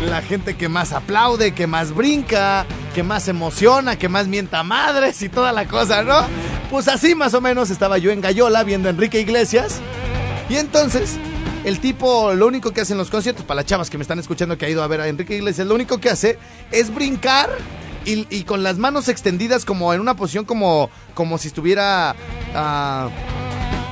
[0.08, 5.20] la gente que más aplaude, que más brinca, que más emociona, que más mienta madres
[5.22, 6.22] y toda la cosa, ¿no?
[6.70, 9.80] Pues así más o menos estaba yo en Gallola viendo a Enrique Iglesias.
[10.48, 11.18] Y entonces,
[11.68, 14.18] el tipo, lo único que hace en los conciertos, para las chavas que me están
[14.18, 16.38] escuchando que ha ido a ver a Enrique Iglesias, lo único que hace
[16.70, 17.50] es brincar
[18.06, 22.16] y, con las manos extendidas como en una posición como, como si estuviera...
[22.54, 23.10] Uh,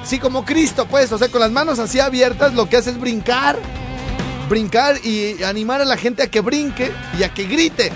[0.07, 2.99] sí, como Cristo, pues, o sea, con las manos así abiertas, lo que hace es
[2.99, 3.59] brincar
[4.49, 7.93] brincar y animar a la gente a que brinque y a que grite.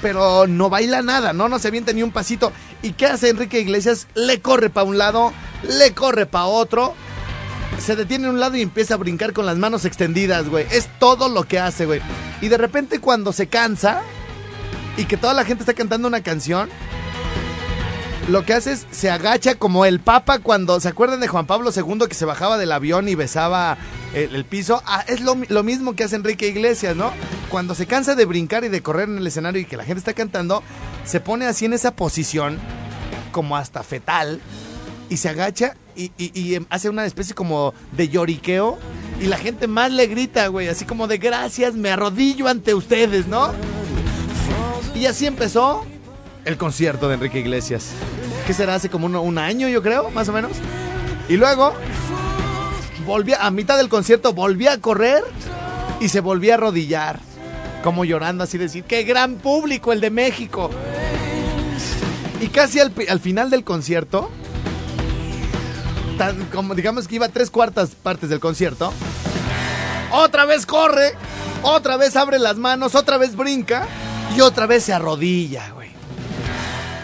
[0.00, 1.48] Pero no baila nada, ¿no?
[1.48, 2.52] No se avienta ni un pasito.
[2.80, 4.06] ¿Y qué hace Enrique Iglesias?
[4.14, 5.32] Le corre para un lado,
[5.68, 6.94] le corre para otro.
[7.84, 10.66] Se detiene a un lado y empieza a brincar con las manos extendidas, güey.
[10.70, 12.00] Es todo lo que hace, güey.
[12.40, 14.00] Y de repente cuando se cansa
[14.96, 16.70] y que toda la gente está cantando una canción,
[18.30, 21.72] lo que hace es se agacha como el Papa cuando se acuerdan de Juan Pablo
[21.76, 23.76] II que se bajaba del avión y besaba
[24.14, 24.82] el, piso.
[24.86, 27.12] Ah, es lo, mismo que hace Enrique Iglesias, ¿no?
[27.50, 29.98] Cuando se cansa de brincar y de correr en el escenario y que la gente
[29.98, 30.62] está cantando,
[31.04, 32.58] se pone así en esa posición,
[33.30, 34.40] como hasta fetal,
[35.10, 38.78] y se agacha y, hace una especie como de lloriqueo.
[39.20, 43.26] Y la gente más le grita, güey, así como de gracias, me arrodillo ante ustedes,
[43.26, 43.52] ¿no?
[44.94, 45.84] Y así empezó
[46.44, 47.90] el concierto de Enrique Iglesias.
[48.46, 48.74] ¿Qué será?
[48.74, 50.52] Hace como un año, yo creo, más o menos.
[51.28, 51.72] Y luego
[53.06, 55.22] volvía, a mitad del concierto volvía a correr
[56.00, 57.20] y se volvía a arrodillar.
[57.82, 60.70] Como llorando así decir, qué gran público el de México.
[62.40, 64.30] Y casi al, final del concierto,
[66.52, 68.92] como digamos que iba tres cuartas partes del concierto,
[70.12, 71.12] otra vez corre,
[71.62, 73.86] otra vez abre las manos, otra vez brinca
[74.36, 75.90] y otra vez se arrodilla, güey.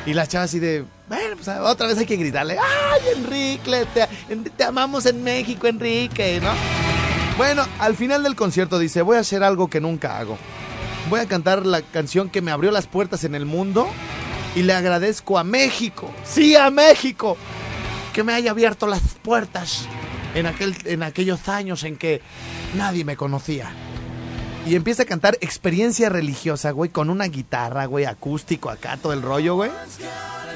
[0.07, 3.87] Y la chava así de, bueno, pues otra vez hay que gritarle, ¡ay, Enrique!
[4.57, 6.53] Te, amamos en México, Enrique, ¿no?
[7.37, 10.39] Bueno, al final del concierto dice, voy a hacer algo que nunca hago.
[11.09, 13.89] Voy a cantar la canción que me abrió las puertas en el mundo
[14.55, 17.37] y le agradezco a México, sí, a México,
[18.13, 19.87] que me haya abierto las puertas
[20.35, 22.21] en, aquel, en aquellos años en que
[22.75, 23.71] nadie me conocía.
[24.67, 29.23] Y empieza a cantar experiencia religiosa, güey, con una guitarra, güey, acústico acá, todo el
[29.23, 29.71] rollo, güey.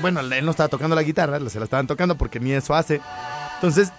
[0.02, 3.00] Bueno, él no estaba tocando la guitarra, se la estaban tocando porque ni eso hace.
[3.54, 3.92] Entonces,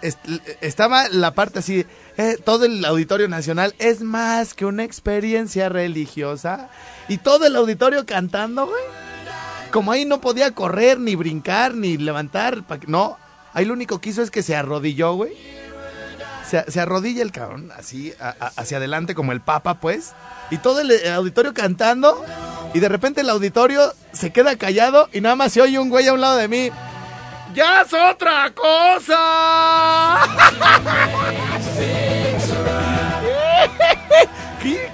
[0.62, 1.86] estaba la parte así,
[2.18, 6.70] eh, todo el auditorio nacional es más que una experiencia religiosa.
[7.08, 8.84] Y todo el auditorio cantando, güey.
[9.72, 12.64] Como ahí no podía correr, ni brincar, ni levantar.
[12.86, 13.18] No,
[13.56, 15.34] ahí lo único que hizo es que se arrodilló, güey.
[16.48, 18.14] Se, arrodilla el cabrón, así,
[18.56, 20.14] hacia adelante como el papa, pues.
[20.52, 22.24] Y todo el auditorio cantando.
[22.76, 26.08] Y de repente el auditorio se queda callado y nada más se oye un güey
[26.08, 26.70] a un lado de mí.
[27.56, 30.20] ¡Ya es otra cosa!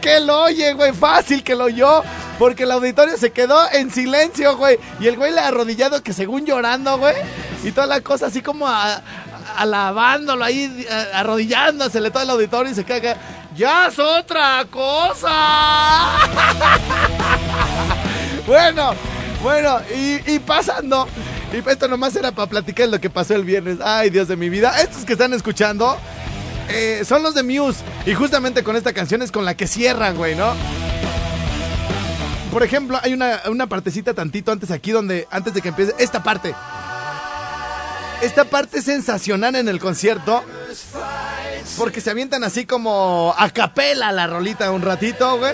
[0.01, 2.03] que lo oye, güey, fácil que lo oyó.
[2.39, 4.79] Porque el auditorio se quedó en silencio, güey.
[4.99, 7.15] Y el güey le ha arrodillado que según llorando, güey.
[7.63, 8.67] Y toda la cosa así como
[9.55, 13.17] alabándolo ahí, arrodillándosele todo el auditorio y se caga
[13.55, 15.27] ya es otra cosa.
[18.47, 18.93] bueno,
[19.43, 21.07] bueno, y, pasando,
[21.51, 23.79] y esto nomás era para platicar lo que pasó el viernes.
[23.83, 24.79] Ay, Dios de mi vida.
[24.81, 25.97] Estos que están escuchando
[26.69, 27.83] eh, son los de Muse.
[28.05, 30.53] Y justamente con esta canción es con la que cierran, güey, ¿no?
[32.51, 36.23] Por ejemplo, hay una, una partecita tantito antes aquí donde, antes de que empiece esta
[36.23, 36.53] parte.
[38.21, 40.43] Esta parte sensacional en el concierto.
[41.77, 45.53] Porque se avientan así como a capela la rolita un ratito, güey.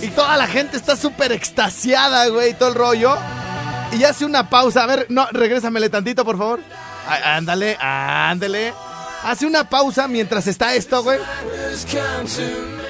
[0.00, 3.16] Y toda la gente está súper extasiada, güey, todo el rollo.
[3.92, 4.82] Y hace una pausa.
[4.82, 6.60] A ver, no, regrésamele tantito, por favor.
[7.24, 8.72] Ándale, ándale.
[9.24, 11.18] Hace una pausa mientras está esto, güey.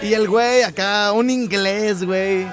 [0.03, 2.47] Y el güey acá, un inglés, güey.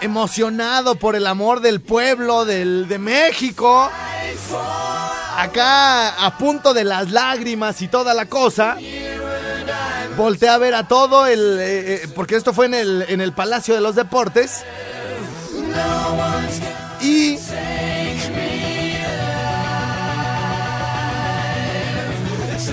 [0.00, 3.90] Emocionado por el amor del pueblo del, de México.
[5.36, 8.76] Acá a punto de las lágrimas y toda la cosa.
[10.16, 11.58] Voltea a ver a todo el...
[11.60, 14.64] Eh, eh, porque esto fue en el, en el Palacio de los Deportes.
[17.02, 17.38] Y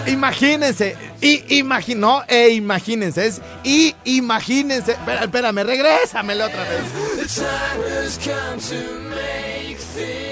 [0.07, 4.91] Imagínense, y imagino, e imagínense, es y imagínense.
[4.93, 6.81] Espera, espérame, regrésamele otra vez.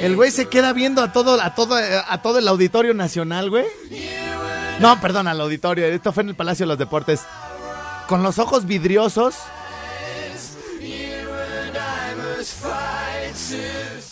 [0.01, 3.65] El güey se queda viendo a todo, a todo, a todo el auditorio nacional, güey.
[4.79, 5.85] No, perdón, al auditorio.
[5.85, 7.21] Esto fue en el Palacio de los Deportes.
[8.07, 9.35] Con los ojos vidriosos.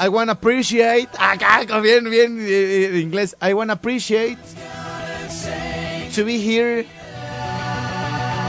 [0.02, 1.10] I wanna appreciate.
[1.18, 3.36] Acá, bien, bien, eh, eh, inglés.
[3.42, 4.38] I wanna appreciate
[6.16, 6.86] to be here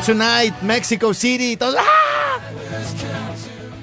[0.04, 1.56] tonight, Mexico City.
[1.56, 2.10] Todo, ¡ah!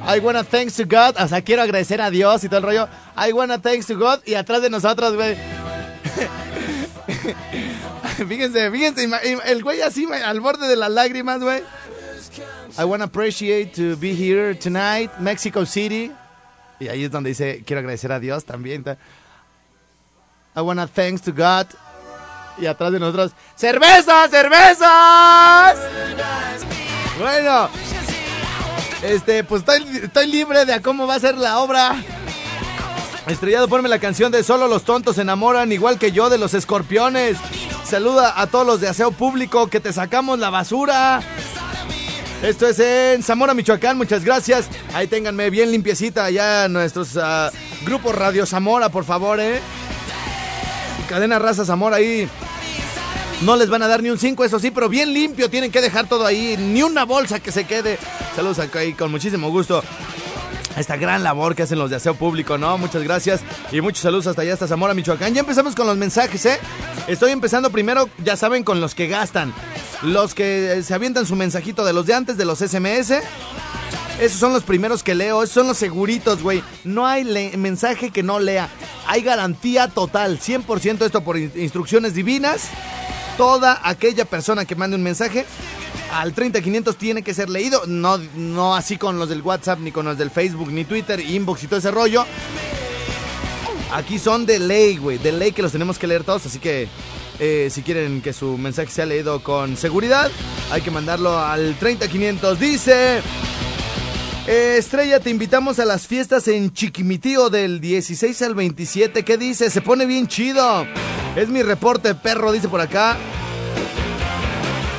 [0.07, 1.15] I wanna thanks to God.
[1.19, 2.87] O sea, quiero agradecer a Dios y todo el rollo.
[3.15, 4.21] I wanna thanks to God.
[4.25, 5.37] Y atrás de nosotros, güey.
[8.27, 9.09] fíjense, fíjense.
[9.45, 11.61] El güey así, al borde de las lágrimas, güey.
[12.79, 16.11] I wanna appreciate to be here tonight, Mexico City.
[16.79, 18.83] Y ahí es donde dice, quiero agradecer a Dios también.
[20.55, 21.67] I wanna thanks to God
[22.59, 25.77] y atrás de nosotros, ¡cervezas, cervezas!
[27.19, 27.69] Bueno,
[29.01, 31.95] este, pues estoy, libre de cómo va a ser la obra.
[33.27, 36.53] Estrellado, ponme la canción de Solo los tontos se enamoran, igual que yo de los
[36.53, 37.37] escorpiones.
[37.83, 41.21] Saluda a todos los de aseo público que te sacamos la basura.
[42.41, 43.97] Esto es en Zamora, Michoacán.
[43.97, 44.67] Muchas gracias.
[44.93, 47.49] Ahí ténganme bien limpiecita allá nuestros uh,
[47.83, 49.59] grupos Radio Zamora, por favor, ¿eh?
[51.09, 52.29] Cadena Raza Zamora ahí
[53.41, 55.49] no les van a dar ni un 5, eso sí, pero bien limpio.
[55.49, 56.57] Tienen que dejar todo ahí.
[56.57, 57.99] Ni una bolsa que se quede.
[58.35, 59.83] Saludos acá ahí con muchísimo gusto.
[60.75, 62.77] Esta gran labor que hacen los de aseo público, ¿no?
[62.77, 65.33] Muchas gracias y muchos saludos hasta allá, hasta Zamora, Michoacán.
[65.33, 66.59] Ya empezamos con los mensajes, ¿eh?
[67.07, 69.53] Estoy empezando primero, ya saben, con los que gastan.
[70.03, 73.21] Los que se avientan su mensajito de los de antes, de los SMS.
[74.19, 76.63] Esos son los primeros que leo, esos son los seguritos, güey.
[76.83, 77.23] No hay
[77.57, 78.69] mensaje que no lea.
[79.07, 82.69] Hay garantía total, 100% esto por instrucciones divinas
[83.37, 85.45] toda aquella persona que mande un mensaje
[86.11, 90.05] al 30500 tiene que ser leído, no, no así con los del WhatsApp, ni con
[90.05, 92.25] los del Facebook, ni Twitter, inbox y todo ese rollo.
[93.93, 96.87] Aquí son de ley, güey, de ley que los tenemos que leer todos, así que
[97.39, 100.31] eh, si quieren que su mensaje sea leído con seguridad,
[100.71, 102.59] hay que mandarlo al 30500.
[102.59, 103.21] Dice...
[104.47, 109.23] Estrella, te invitamos a las fiestas en Chiquimitío del 16 al 27.
[109.23, 109.69] ¿Qué dice?
[109.69, 110.87] Se pone bien chido.
[111.35, 113.17] Es mi reporte, perro, dice por acá.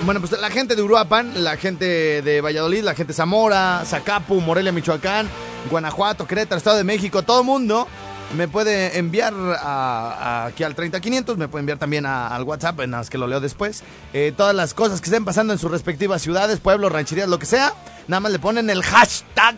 [0.04, 4.38] Bueno, pues la gente de Uruapan, la gente de Valladolid, la gente de Zamora, Zacapu,
[4.42, 5.26] Morelia, Michoacán,
[5.70, 7.88] Guanajuato, Querétaro, Estado de México, todo el mundo
[8.37, 13.16] me puede enviar aquí al 30500, me puede enviar también al WhatsApp, en las que
[13.16, 13.82] lo leo después,
[14.12, 17.46] eh, todas las cosas que estén pasando en sus respectivas ciudades, pueblos, rancherías, lo que
[17.46, 17.72] sea.
[18.08, 19.56] Nada más le ponen el hashtag.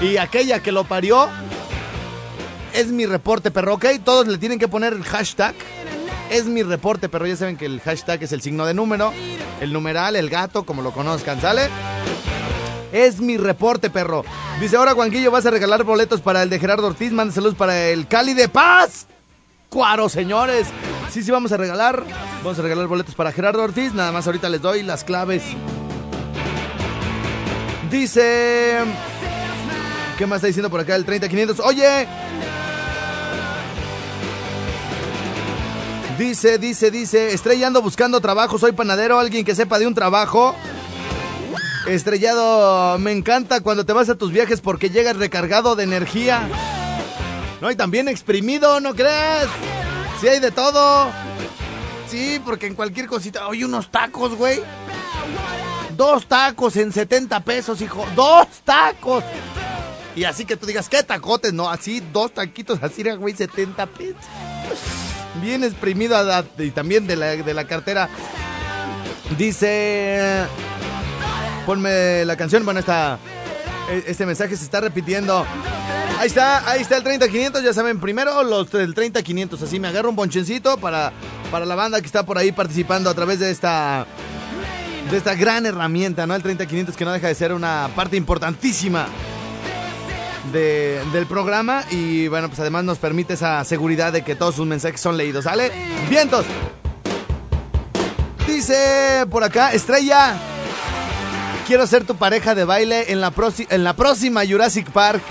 [0.00, 1.28] y aquella que lo parió
[2.74, 3.86] es mi reporte, perro, ¿ok?
[4.04, 5.54] Todos le tienen que poner el hashtag.
[6.30, 9.12] Es mi reporte, pero ya saben que el hashtag es el signo de número,
[9.60, 11.68] el numeral, el gato, como lo conozcan, ¿sale?
[12.92, 14.24] Es mi reporte, perro.
[14.60, 17.10] Dice, ahora Juanquillo, vas a regalar boletos para el de Gerardo Ortiz.
[17.10, 19.06] Manda saludos para el Cali de Paz.
[19.68, 20.68] Cuaro, señores.
[21.10, 22.04] Sí, sí, vamos a regalar.
[22.42, 23.94] Vamos a regalar boletos para Gerardo Ortiz.
[23.94, 25.42] Nada más ahorita les doy las claves.
[27.90, 28.78] Dice.
[30.18, 31.60] ¿Qué más está diciendo por acá el 30500?
[31.60, 32.06] Oye.
[36.18, 37.32] Dice, dice, dice.
[37.34, 38.58] Estrellando buscando trabajo.
[38.58, 39.18] Soy panadero.
[39.18, 40.54] Alguien que sepa de un trabajo.
[41.86, 46.48] Estrellado, me encanta cuando te vas a tus viajes porque llegas recargado de energía.
[47.60, 49.48] No, y también exprimido, ¿no crees?
[50.20, 51.10] Sí hay de todo.
[52.08, 53.48] Sí, porque en cualquier cosita.
[53.48, 54.60] Oye, unos tacos, güey.
[55.96, 58.04] Dos tacos en 70 pesos, hijo.
[58.14, 59.24] Dos tacos.
[60.16, 61.52] Y así que tú digas, ¿qué tacotes?
[61.52, 64.16] No, así, dos taquitos, así, güey, 70 pesos.
[65.42, 66.16] Bien exprimido
[66.58, 68.08] y también de la, de la cartera.
[69.36, 70.46] Dice...
[71.66, 73.18] Ponme la canción, bueno, esta,
[74.06, 75.46] este mensaje se está repitiendo.
[76.18, 80.10] Ahí está, ahí está el 30-500, ya saben, primero los del 30-500, así me agarro
[80.10, 81.12] un bonchencito para,
[81.50, 84.06] para la banda que está por ahí participando a través de esta,
[85.10, 86.34] de esta gran herramienta, ¿no?
[86.34, 89.06] El 30-500 que no deja de ser una parte importantísima
[90.52, 95.00] del programa y bueno, pues además nos permite esa seguridad de que todos sus mensajes
[95.00, 95.72] son leídos, ¿sale?
[96.08, 96.46] Vientos.
[98.46, 100.34] Dice por acá, Estrella,
[101.66, 103.32] quiero ser tu pareja de baile en la,
[103.70, 105.22] en la próxima Jurassic Park.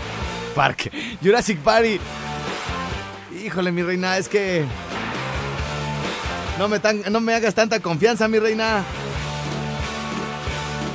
[0.55, 0.91] Park.
[1.23, 1.99] Jurassic Party.
[3.45, 4.65] Híjole, mi reina, es que.
[6.59, 8.83] No me, tan, no me hagas tanta confianza, mi reina.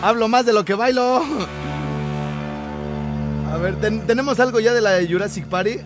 [0.02, 1.24] Hablo más de lo que bailo.
[3.52, 5.80] A ver, tenemos algo ya de la Jurassic Party.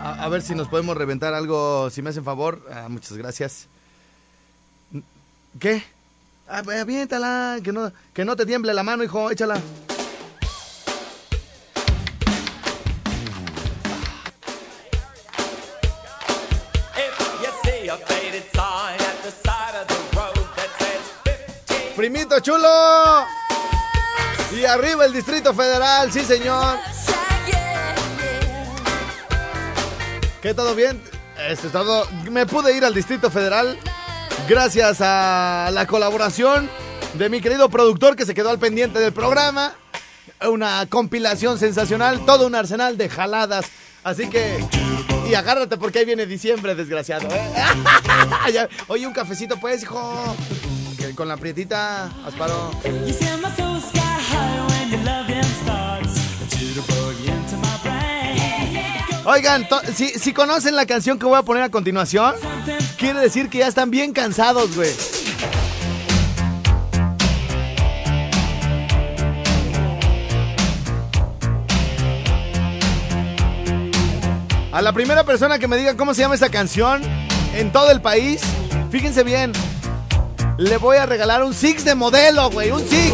[0.00, 2.62] A, ver si nos podemos reventar algo, si me hacen favor.
[2.72, 3.66] Ah, muchas gracias.
[5.58, 5.82] ¿Qué?
[6.48, 9.60] Ah, pues, aviéntala, que no, que no te tiemble la mano, hijo, échala.
[21.98, 23.26] Primito chulo.
[24.56, 26.78] Y arriba el Distrito Federal, sí señor.
[30.40, 31.02] ¿Qué todo bien?
[31.48, 32.06] Este todo.
[32.30, 33.76] Me pude ir al Distrito Federal
[34.48, 36.70] gracias a la colaboración
[37.14, 39.74] de mi querido productor que se quedó al pendiente del programa.
[40.48, 43.66] Una compilación sensacional, todo un arsenal de jaladas.
[44.04, 44.64] Así que.
[45.28, 47.26] Y agárrate porque ahí viene diciembre, desgraciado.
[47.28, 48.68] ¿eh?
[48.86, 50.36] Oye, un cafecito, pues, hijo
[51.18, 52.70] con la prietita, Asparo.
[59.24, 62.36] Oigan, si, si conocen la canción que voy a poner a continuación,
[62.96, 64.92] quiere decir que ya están bien cansados, güey.
[74.70, 77.02] A la primera persona que me diga cómo se llama esa canción
[77.54, 78.40] en todo el país,
[78.92, 79.52] fíjense bien,
[80.58, 83.12] le voy a regalar un Six de modelo, güey, un Six.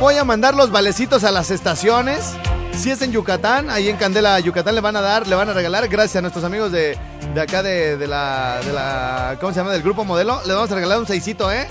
[0.00, 2.32] Voy a mandar los valecitos a las estaciones.
[2.76, 5.52] Si es en Yucatán, ahí en Candela, Yucatán le van a dar, le van a
[5.52, 6.98] regalar, gracias a nuestros amigos de,
[7.34, 9.70] de acá de, la, de la, ¿cómo se llama?
[9.70, 11.68] Del grupo modelo, le vamos a regalar un seisito, ¿eh?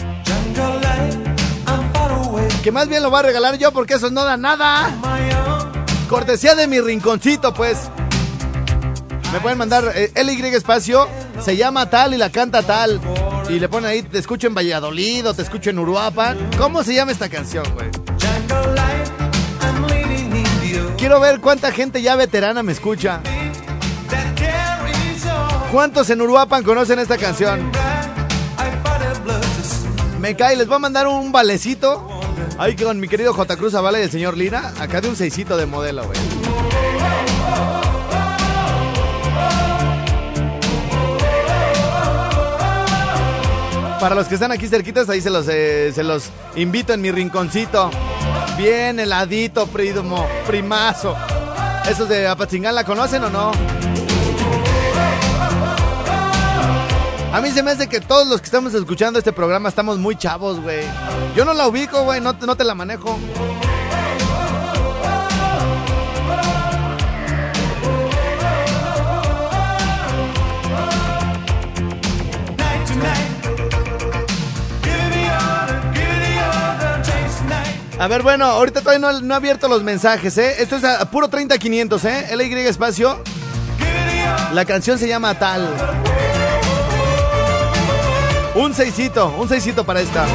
[2.64, 4.96] Que más bien lo voy a regalar yo porque eso no da nada.
[6.08, 7.90] Cortesía de mi rinconcito, pues.
[9.32, 11.08] Me pueden mandar eh, LY espacio,
[11.40, 13.00] se llama tal y la canta tal.
[13.48, 16.38] Y le ponen ahí, te escucho en Valladolid o te escucho en Uruapan.
[16.58, 17.90] ¿Cómo se llama esta canción, güey?
[20.98, 23.22] Quiero ver cuánta gente ya veterana me escucha.
[25.72, 27.72] ¿Cuántos en Uruapan conocen esta canción?
[30.20, 32.20] Me cae, les voy a mandar un valecito.
[32.58, 33.56] Ahí con mi querido J.
[33.56, 34.74] Cruz Avale y el señor Lina.
[34.80, 36.59] Acá de un seisito de modelo, güey.
[44.00, 47.12] Para los que están aquí cerquitas, ahí se los, eh, se los invito en mi
[47.12, 47.92] rinconcito.
[48.58, 51.16] Bien heladito, primo, primazo.
[51.90, 53.52] ¿Esos de Apatzingán la conocen o no?
[57.34, 60.16] A mí se me hace que todos los que estamos escuchando este programa estamos muy
[60.16, 60.86] chavos, güey.
[61.36, 63.20] Yo no la ubico, güey, no, no te la manejo.
[78.00, 80.56] A ver, bueno, ahorita todavía no, no he abierto los mensajes, ¿eh?
[80.60, 82.38] Esto es a, puro 30-500, ¿eh?
[82.38, 83.22] LY espacio.
[84.54, 85.68] La canción se llama Tal.
[88.56, 90.26] Un seisito, un seisito para esta.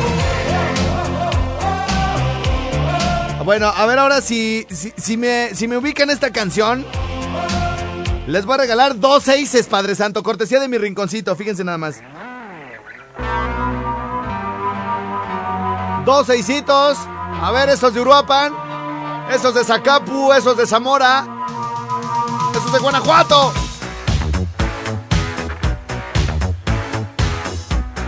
[3.46, 6.84] Bueno, a ver ahora si, si, me, si me ubican esta canción,
[8.26, 11.96] les voy a regalar dos seises, Padre Santo, cortesía de mi rinconcito, fíjense nada más.
[16.04, 16.98] Dos seisitos.
[17.44, 18.54] A ver, esos de Uruapan,
[19.30, 21.26] esos de Zacapu, esos de Zamora,
[22.52, 23.52] esos de Guanajuato.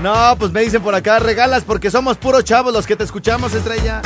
[0.02, 3.52] No, pues me dicen por acá, regalas porque somos puros chavos los que te escuchamos,
[3.52, 4.00] estrella.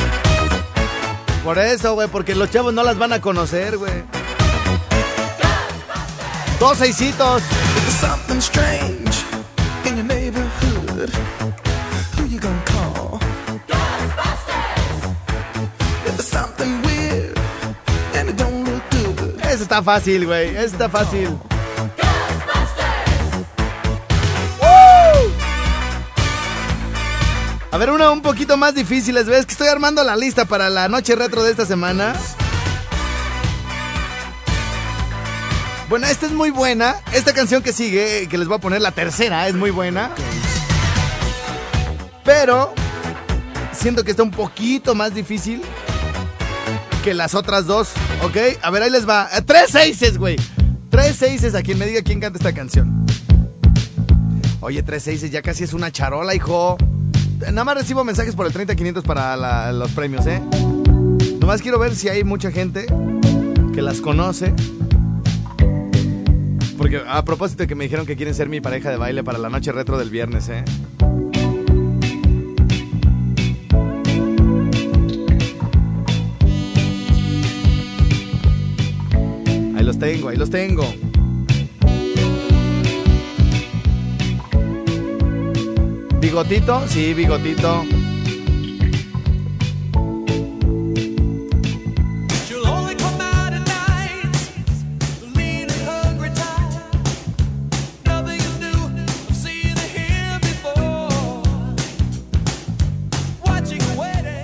[1.45, 4.03] Por eso, güey, porque los chavos no las van a conocer, güey.
[6.59, 7.41] Dos seisitos.
[19.71, 20.53] Está fácil, güey.
[20.57, 21.29] Está fácil.
[27.71, 29.45] A ver, una un poquito más difíciles, ¿ves?
[29.45, 32.13] Que estoy armando la lista para la noche retro de esta semana.
[35.87, 36.97] Bueno, esta es muy buena.
[37.13, 40.11] Esta canción que sigue, que les voy a poner la tercera, es muy buena.
[42.25, 42.73] Pero
[43.71, 45.61] siento que está un poquito más difícil
[47.01, 47.89] que las otras dos,
[48.23, 48.37] ¿ok?
[48.61, 49.29] A ver, ahí les va.
[49.35, 50.35] Eh, tres seises, güey.
[50.89, 53.05] Tres seises a quien me diga quién canta esta canción.
[54.59, 56.77] Oye, tres seises, ya casi es una charola, hijo.
[57.39, 60.41] Nada más recibo mensajes por el 30-500 para los premios, ¿eh?
[61.39, 62.85] Nomás quiero ver si hay mucha gente
[63.73, 64.53] que las conoce.
[66.77, 69.49] Porque a propósito que me dijeron que quieren ser mi pareja de baile para la
[69.49, 70.63] noche retro del viernes, ¿eh?
[79.91, 80.85] Los tengo, ahí los tengo.
[86.21, 86.81] ¿Bigotito?
[86.87, 87.83] Sí, bigotito.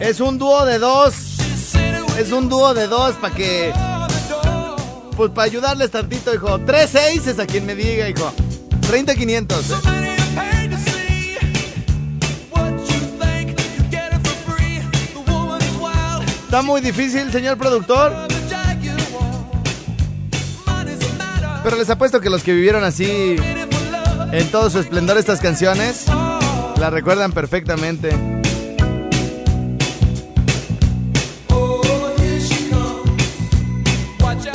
[0.02, 1.14] Es un dúo de dos.
[2.18, 3.87] Es un dúo de dos para que.
[5.18, 6.60] Pues para ayudarles tantito, hijo.
[6.60, 8.32] Tres es a quien me diga, hijo.
[8.82, 9.66] 30 500.
[16.46, 18.14] Está muy difícil, señor productor.
[21.64, 23.38] Pero les apuesto que los que vivieron así
[24.32, 26.06] en todo su esplendor estas canciones
[26.80, 28.37] la recuerdan perfectamente.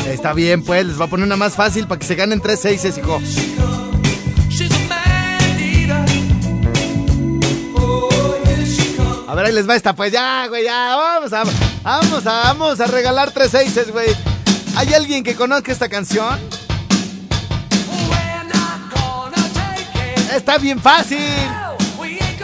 [0.06, 2.60] Está bien, pues, les voy a poner una más fácil para que se ganen tres
[2.60, 3.20] seises, hijo.
[9.28, 11.44] A ver, ahí les va esta, pues ya, güey, ya, vamos a,
[11.82, 14.08] vamos vamos a regalar tres seises, güey.
[14.76, 16.38] ¿Hay alguien que conozca esta canción?
[20.34, 21.18] Está bien fácil.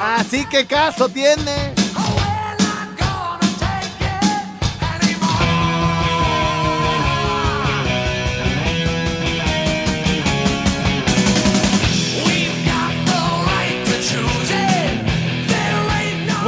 [0.00, 1.77] Así que caso tiene.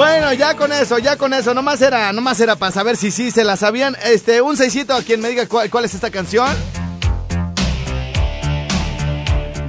[0.00, 3.30] Bueno, ya con eso, ya con eso, nomás era, nomás era para saber si sí
[3.30, 3.94] se la sabían.
[4.02, 6.48] Este, un seisito a quien me diga cuál, es esta canción.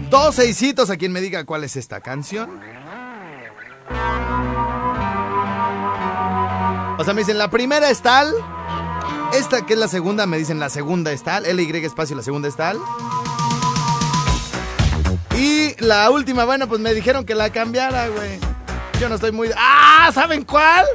[0.09, 2.61] Dos seisitos a quien me diga cuál es esta canción.
[6.97, 8.33] O sea, me dicen, la primera es tal.
[9.33, 11.43] Esta que es la segunda, me dicen la segunda es tal.
[11.43, 12.79] LY espacio, la segunda es tal.
[15.37, 18.50] Y la última, bueno, pues me dijeron que la cambiara, güey.
[19.01, 19.49] Yo no estoy muy.
[19.57, 20.11] ¡Ah!
[20.13, 20.85] ¿Saben cuál?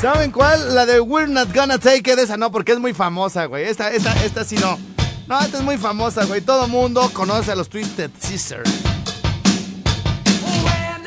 [0.00, 0.74] ¿Saben cuál?
[0.74, 2.18] La de We're Not Gonna Take It.
[2.18, 3.66] Esa no, porque es muy famosa, güey.
[3.66, 4.78] Esta, esta, esta sí no.
[5.26, 6.40] No, esta es muy famosa, güey.
[6.40, 8.70] Todo mundo conoce a los Twisted Sisters.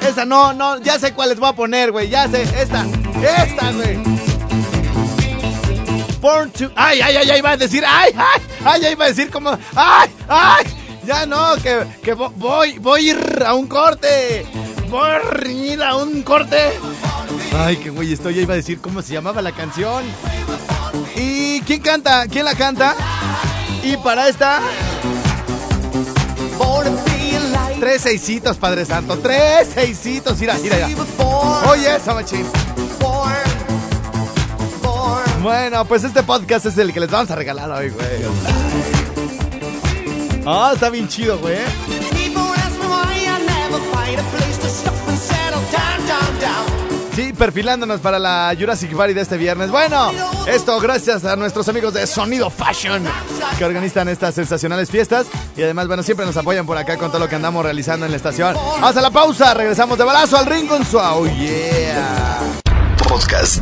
[0.08, 2.10] Esa no, no, ya sé cuál les voy a poner, güey.
[2.10, 2.86] Ya sé, esta,
[3.24, 3.98] esta, güey.
[6.22, 6.70] Born to.
[6.76, 7.84] Ay, ay, ay, ay, iba a decir.
[7.88, 9.58] Ay, ay, ay, ya iba a decir como.
[9.76, 10.66] Ay, ay.
[11.08, 14.46] Ya no, que, que voy, voy a ir a un corte
[14.90, 15.22] por
[16.04, 16.58] un corte.
[17.58, 18.36] Ay, qué güey estoy.
[18.36, 20.04] Ya iba a decir cómo se llamaba la canción.
[21.16, 22.28] ¿Y quién canta?
[22.28, 22.96] ¿Quién la canta?
[23.84, 24.62] Y para esta.
[27.80, 29.18] Tres seisitos, Padre Santo.
[29.20, 30.38] Tres seisitos.
[30.40, 31.04] Mira, mira, mira.
[31.70, 32.46] Oye, esa machín.
[35.42, 38.08] Bueno, pues este podcast es el que les vamos a regalar hoy, güey.
[40.46, 41.58] Ah, está bien chido, güey.
[47.20, 49.70] Sí, perfilándonos para la Jurassic Party de este viernes.
[49.70, 50.10] Bueno,
[50.48, 53.04] esto gracias a nuestros amigos de Sonido Fashion
[53.58, 57.20] que organizan estas sensacionales fiestas y además, bueno, siempre nos apoyan por acá con todo
[57.20, 58.56] lo que andamos realizando en la estación.
[58.82, 62.40] Hasta la pausa, regresamos de balazo al ring con su Oh Yeah.
[63.06, 63.62] Podcast.